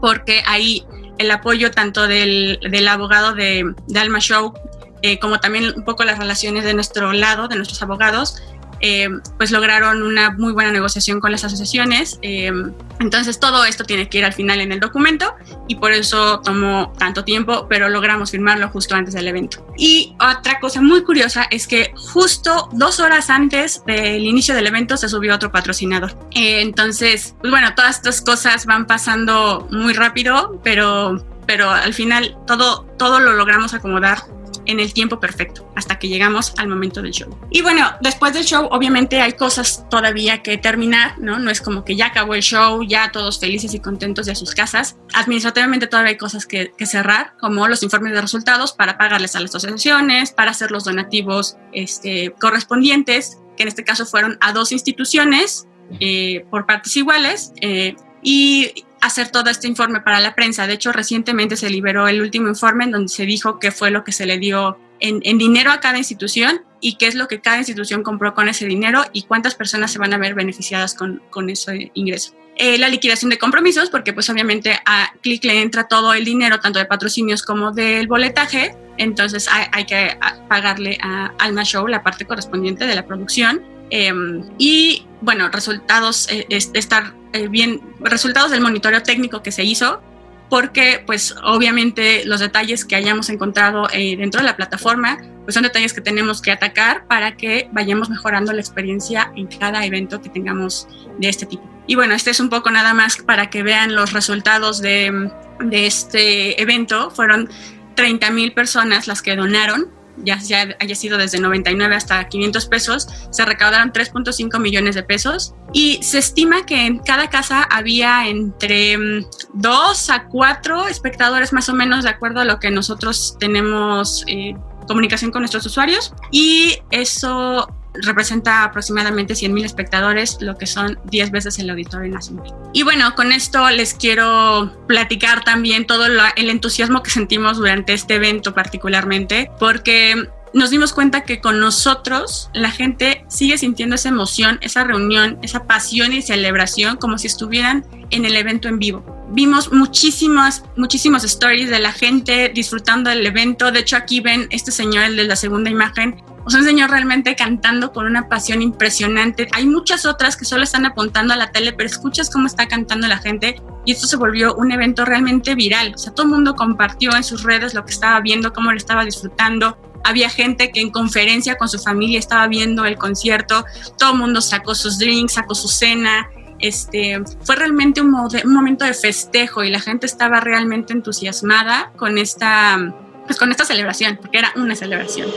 porque 0.00 0.42
ahí 0.46 0.86
el 1.18 1.30
apoyo 1.30 1.70
tanto 1.70 2.06
del, 2.06 2.58
del 2.70 2.88
abogado 2.88 3.34
de, 3.34 3.74
de, 3.86 4.00
Alma 4.00 4.20
Show 4.20 4.54
eh, 5.02 5.18
como 5.18 5.38
también 5.38 5.72
un 5.76 5.84
poco 5.84 6.02
las 6.04 6.18
relaciones 6.18 6.64
de 6.64 6.72
nuestro 6.72 7.12
lado, 7.12 7.46
de 7.46 7.56
nuestros 7.56 7.82
abogados, 7.82 8.42
eh, 8.86 9.08
pues 9.38 9.50
lograron 9.50 10.02
una 10.02 10.32
muy 10.32 10.52
buena 10.52 10.70
negociación 10.70 11.18
con 11.18 11.32
las 11.32 11.42
asociaciones. 11.42 12.18
Eh, 12.20 12.52
entonces 13.00 13.40
todo 13.40 13.64
esto 13.64 13.84
tiene 13.84 14.10
que 14.10 14.18
ir 14.18 14.26
al 14.26 14.34
final 14.34 14.60
en 14.60 14.72
el 14.72 14.78
documento 14.78 15.34
y 15.68 15.76
por 15.76 15.92
eso 15.92 16.40
tomó 16.40 16.92
tanto 16.98 17.24
tiempo, 17.24 17.66
pero 17.66 17.88
logramos 17.88 18.30
firmarlo 18.30 18.68
justo 18.68 18.94
antes 18.94 19.14
del 19.14 19.26
evento. 19.26 19.66
Y 19.78 20.14
otra 20.20 20.60
cosa 20.60 20.82
muy 20.82 21.02
curiosa 21.02 21.46
es 21.50 21.66
que 21.66 21.94
justo 21.96 22.68
dos 22.72 23.00
horas 23.00 23.30
antes 23.30 23.82
del 23.86 24.22
inicio 24.22 24.54
del 24.54 24.66
evento 24.66 24.98
se 24.98 25.08
subió 25.08 25.34
otro 25.34 25.50
patrocinador. 25.50 26.18
Eh, 26.32 26.60
entonces, 26.60 27.34
pues 27.40 27.50
bueno, 27.50 27.74
todas 27.74 27.96
estas 27.96 28.20
cosas 28.20 28.66
van 28.66 28.86
pasando 28.86 29.66
muy 29.70 29.94
rápido, 29.94 30.60
pero, 30.62 31.24
pero 31.46 31.70
al 31.70 31.94
final 31.94 32.36
todo, 32.46 32.82
todo 32.98 33.18
lo 33.18 33.32
logramos 33.32 33.72
acomodar 33.72 34.18
en 34.66 34.80
el 34.80 34.92
tiempo 34.92 35.20
perfecto, 35.20 35.70
hasta 35.74 35.98
que 35.98 36.08
llegamos 36.08 36.54
al 36.58 36.68
momento 36.68 37.02
del 37.02 37.12
show. 37.12 37.36
Y 37.50 37.62
bueno, 37.62 37.90
después 38.00 38.32
del 38.32 38.44
show, 38.44 38.68
obviamente 38.70 39.20
hay 39.20 39.32
cosas 39.32 39.84
todavía 39.90 40.42
que 40.42 40.58
terminar, 40.58 41.18
¿no? 41.18 41.38
No 41.38 41.50
es 41.50 41.60
como 41.60 41.84
que 41.84 41.96
ya 41.96 42.06
acabó 42.06 42.34
el 42.34 42.42
show, 42.42 42.82
ya 42.82 43.12
todos 43.12 43.40
felices 43.40 43.74
y 43.74 43.80
contentos 43.80 44.26
de 44.26 44.34
sus 44.34 44.54
casas. 44.54 44.96
Administrativamente 45.14 45.86
todavía 45.86 46.10
hay 46.10 46.16
cosas 46.16 46.46
que, 46.46 46.72
cerrar, 46.84 47.34
como 47.40 47.66
los 47.66 47.82
informes 47.82 48.12
de 48.12 48.20
resultados 48.20 48.72
para 48.72 48.98
pagarles 48.98 49.34
a 49.36 49.40
las 49.40 49.54
asociaciones, 49.54 50.32
para 50.32 50.50
hacer 50.50 50.70
los 50.70 50.84
donativos 50.84 51.56
este, 51.72 52.34
correspondientes, 52.38 53.38
que 53.56 53.62
en 53.62 53.68
este 53.68 53.84
caso 53.84 54.04
fueron 54.04 54.36
a 54.40 54.52
dos 54.52 54.70
instituciones 54.70 55.66
eh, 56.00 56.44
por 56.50 56.66
partes 56.66 56.96
iguales. 56.96 57.52
Eh, 57.60 57.96
y 58.22 58.84
hacer 59.04 59.28
todo 59.28 59.50
este 59.50 59.68
informe 59.68 60.00
para 60.00 60.20
la 60.20 60.34
prensa. 60.34 60.66
De 60.66 60.74
hecho, 60.74 60.92
recientemente 60.92 61.56
se 61.56 61.68
liberó 61.68 62.08
el 62.08 62.20
último 62.20 62.48
informe 62.48 62.84
en 62.84 62.90
donde 62.90 63.08
se 63.08 63.26
dijo 63.26 63.58
qué 63.58 63.70
fue 63.70 63.90
lo 63.90 64.02
que 64.02 64.12
se 64.12 64.24
le 64.24 64.38
dio 64.38 64.78
en, 65.00 65.20
dinero 65.38 65.70
a 65.70 65.80
cada 65.80 65.98
institución 65.98 66.62
y 66.80 66.96
qué 66.96 67.06
es 67.06 67.14
lo 67.14 67.28
que 67.28 67.40
cada 67.40 67.58
institución 67.58 68.02
compró 68.02 68.34
con 68.34 68.48
ese 68.48 68.66
dinero 68.66 69.04
y 69.12 69.24
cuántas 69.24 69.54
personas 69.54 69.92
se 69.92 69.98
van 69.98 70.14
a 70.14 70.18
ver 70.18 70.34
beneficiadas 70.34 70.94
con, 70.94 71.22
con 71.30 71.50
ese 71.50 71.90
ingreso. 71.92 72.34
Eh, 72.56 72.78
la 72.78 72.88
liquidación 72.88 73.30
de 73.30 73.38
compromisos, 73.38 73.90
porque 73.90 74.12
pues 74.12 74.30
obviamente 74.30 74.78
a 74.86 75.12
Click 75.22 75.44
le 75.44 75.60
entra 75.60 75.88
todo 75.88 76.14
el 76.14 76.24
dinero, 76.24 76.60
tanto 76.60 76.78
de 76.78 76.86
patrocinios 76.86 77.42
como 77.42 77.72
del 77.72 78.06
boletaje, 78.06 78.76
entonces 78.96 79.48
hay, 79.72 79.84
que 79.86 80.16
pagarle 80.48 80.96
a 81.02 81.32
Alma 81.38 81.64
Show 81.64 81.88
la 81.88 82.02
parte 82.02 82.24
correspondiente 82.24 82.86
de 82.86 82.94
la 82.94 83.04
producción. 83.06 83.73
Em, 83.96 84.42
y 84.58 85.06
bueno, 85.20 85.48
resultados, 85.50 86.28
eh, 86.28 86.46
estar 86.50 87.14
eh, 87.32 87.46
bien 87.46 87.80
resultados 88.00 88.50
del 88.50 88.60
monitoreo 88.60 89.04
técnico 89.04 89.40
que 89.40 89.52
se 89.52 89.62
hizo, 89.62 90.02
porque 90.50 91.00
pues 91.06 91.32
obviamente 91.44 92.24
los 92.24 92.40
detalles 92.40 92.84
que 92.84 92.96
hayamos 92.96 93.28
encontrado 93.28 93.86
eh, 93.92 94.16
dentro 94.16 94.40
de 94.40 94.46
la 94.46 94.56
plataforma 94.56 95.18
pues 95.44 95.54
son 95.54 95.62
detalles 95.62 95.92
que 95.92 96.00
tenemos 96.00 96.42
que 96.42 96.50
atacar 96.50 97.06
para 97.06 97.36
que 97.36 97.68
vayamos 97.70 98.10
mejorando 98.10 98.52
la 98.52 98.60
experiencia 98.60 99.30
en 99.36 99.46
cada 99.46 99.86
evento 99.86 100.20
que 100.20 100.28
tengamos 100.28 100.88
de 101.20 101.28
este 101.28 101.46
tipo. 101.46 101.62
Y 101.86 101.94
bueno, 101.94 102.14
este 102.14 102.30
es 102.30 102.40
un 102.40 102.48
poco 102.48 102.72
nada 102.72 102.94
más 102.94 103.18
para 103.18 103.48
que 103.48 103.62
vean 103.62 103.94
los 103.94 104.12
resultados 104.12 104.80
de, 104.80 105.30
de 105.60 105.86
este 105.86 106.60
evento. 106.60 107.10
Fueron 107.12 107.48
30 107.94 108.30
mil 108.30 108.54
personas 108.54 109.06
las 109.06 109.22
que 109.22 109.36
donaron 109.36 109.88
ya, 110.18 110.38
haya 110.80 110.94
sido 110.94 111.18
desde 111.18 111.40
99 111.40 111.94
hasta 111.94 112.28
500 112.28 112.66
pesos, 112.66 113.08
se 113.30 113.44
recaudaron 113.44 113.92
3.5 113.92 114.60
millones 114.60 114.94
de 114.94 115.02
pesos. 115.02 115.54
Y 115.72 116.02
se 116.02 116.18
estima 116.18 116.64
que 116.66 116.86
en 116.86 116.98
cada 116.98 117.28
casa 117.28 117.66
había 117.70 118.28
entre 118.28 118.96
2 118.96 119.34
mm, 119.54 120.12
a 120.12 120.28
4 120.28 120.88
espectadores 120.88 121.52
más 121.52 121.68
o 121.68 121.74
menos 121.74 122.04
de 122.04 122.10
acuerdo 122.10 122.40
a 122.40 122.44
lo 122.44 122.60
que 122.60 122.70
nosotros 122.70 123.36
tenemos 123.40 124.24
eh, 124.28 124.54
comunicación 124.86 125.30
con 125.30 125.42
nuestros 125.42 125.66
usuarios. 125.66 126.12
Y 126.30 126.78
eso 126.90 127.68
representa 127.94 128.64
aproximadamente 128.64 129.34
100.000 129.34 129.64
espectadores, 129.64 130.38
lo 130.40 130.56
que 130.56 130.66
son 130.66 130.98
10 131.04 131.30
veces 131.30 131.58
el 131.58 131.70
Auditorio 131.70 132.12
Nacional. 132.12 132.52
Y 132.72 132.82
bueno, 132.82 133.14
con 133.14 133.32
esto 133.32 133.70
les 133.70 133.94
quiero 133.94 134.72
platicar 134.86 135.44
también 135.44 135.86
todo 135.86 136.06
el 136.06 136.50
entusiasmo 136.50 137.02
que 137.02 137.10
sentimos 137.10 137.56
durante 137.56 137.92
este 137.92 138.14
evento 138.16 138.54
particularmente, 138.54 139.50
porque 139.58 140.28
nos 140.54 140.70
dimos 140.70 140.92
cuenta 140.92 141.22
que 141.22 141.40
con 141.40 141.58
nosotros 141.58 142.48
la 142.54 142.70
gente 142.70 143.24
sigue 143.28 143.58
sintiendo 143.58 143.96
esa 143.96 144.08
emoción, 144.08 144.58
esa 144.62 144.84
reunión, 144.84 145.38
esa 145.42 145.64
pasión 145.64 146.12
y 146.12 146.22
celebración 146.22 146.96
como 146.96 147.18
si 147.18 147.26
estuvieran 147.26 147.84
en 148.10 148.24
el 148.24 148.36
evento 148.36 148.68
en 148.68 148.78
vivo. 148.78 149.26
Vimos 149.30 149.72
muchísimas, 149.72 150.62
muchísimos 150.76 151.24
stories 151.24 151.70
de 151.70 151.80
la 151.80 151.92
gente 151.92 152.52
disfrutando 152.54 153.10
del 153.10 153.26
evento. 153.26 153.72
De 153.72 153.80
hecho, 153.80 153.96
aquí 153.96 154.20
ven 154.20 154.46
este 154.50 154.70
señor, 154.70 155.04
el 155.04 155.16
de 155.16 155.24
la 155.24 155.34
segunda 155.34 155.70
imagen, 155.70 156.22
o 156.44 156.50
sea, 156.50 156.60
un 156.60 156.66
señor 156.66 156.90
realmente 156.90 157.34
cantando 157.36 157.92
con 157.92 158.06
una 158.06 158.28
pasión 158.28 158.60
impresionante. 158.60 159.48
Hay 159.52 159.66
muchas 159.66 160.04
otras 160.04 160.36
que 160.36 160.44
solo 160.44 160.62
están 160.62 160.84
apuntando 160.84 161.32
a 161.32 161.36
la 161.36 161.50
tele, 161.50 161.72
pero 161.72 161.88
escuchas 161.88 162.28
cómo 162.30 162.46
está 162.46 162.68
cantando 162.68 163.08
la 163.08 163.18
gente 163.18 163.56
y 163.86 163.92
esto 163.92 164.06
se 164.06 164.16
volvió 164.16 164.54
un 164.54 164.70
evento 164.70 165.04
realmente 165.04 165.54
viral. 165.54 165.92
O 165.94 165.98
sea, 165.98 166.12
todo 166.12 166.26
el 166.26 166.32
mundo 166.32 166.54
compartió 166.54 167.14
en 167.16 167.24
sus 167.24 167.42
redes 167.42 167.72
lo 167.72 167.84
que 167.84 167.92
estaba 167.92 168.20
viendo, 168.20 168.52
cómo 168.52 168.70
lo 168.70 168.76
estaba 168.76 169.04
disfrutando. 169.04 169.78
Había 170.04 170.28
gente 170.28 170.70
que 170.70 170.80
en 170.80 170.90
conferencia 170.90 171.56
con 171.56 171.68
su 171.68 171.78
familia 171.78 172.18
estaba 172.18 172.46
viendo 172.46 172.84
el 172.84 172.96
concierto. 172.96 173.64
Todo 173.98 174.12
el 174.12 174.18
mundo 174.18 174.42
sacó 174.42 174.74
sus 174.74 174.98
drinks, 174.98 175.34
sacó 175.34 175.54
su 175.54 175.68
cena. 175.68 176.28
Este, 176.58 177.22
fue 177.42 177.56
realmente 177.56 178.02
un, 178.02 178.14
un 178.14 178.54
momento 178.54 178.84
de 178.84 178.92
festejo 178.92 179.64
y 179.64 179.70
la 179.70 179.80
gente 179.80 180.06
estaba 180.06 180.40
realmente 180.40 180.92
entusiasmada 180.92 181.90
con 181.96 182.18
esta 182.18 182.78
pues 183.26 183.38
con 183.38 183.50
esta 183.50 183.64
celebración, 183.64 184.16
porque 184.16 184.38
era 184.38 184.52
una 184.56 184.74
celebración. 184.74 185.30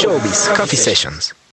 Showbiz 0.00 0.50
Coffee 0.56 0.78
Sessions. 0.78 1.34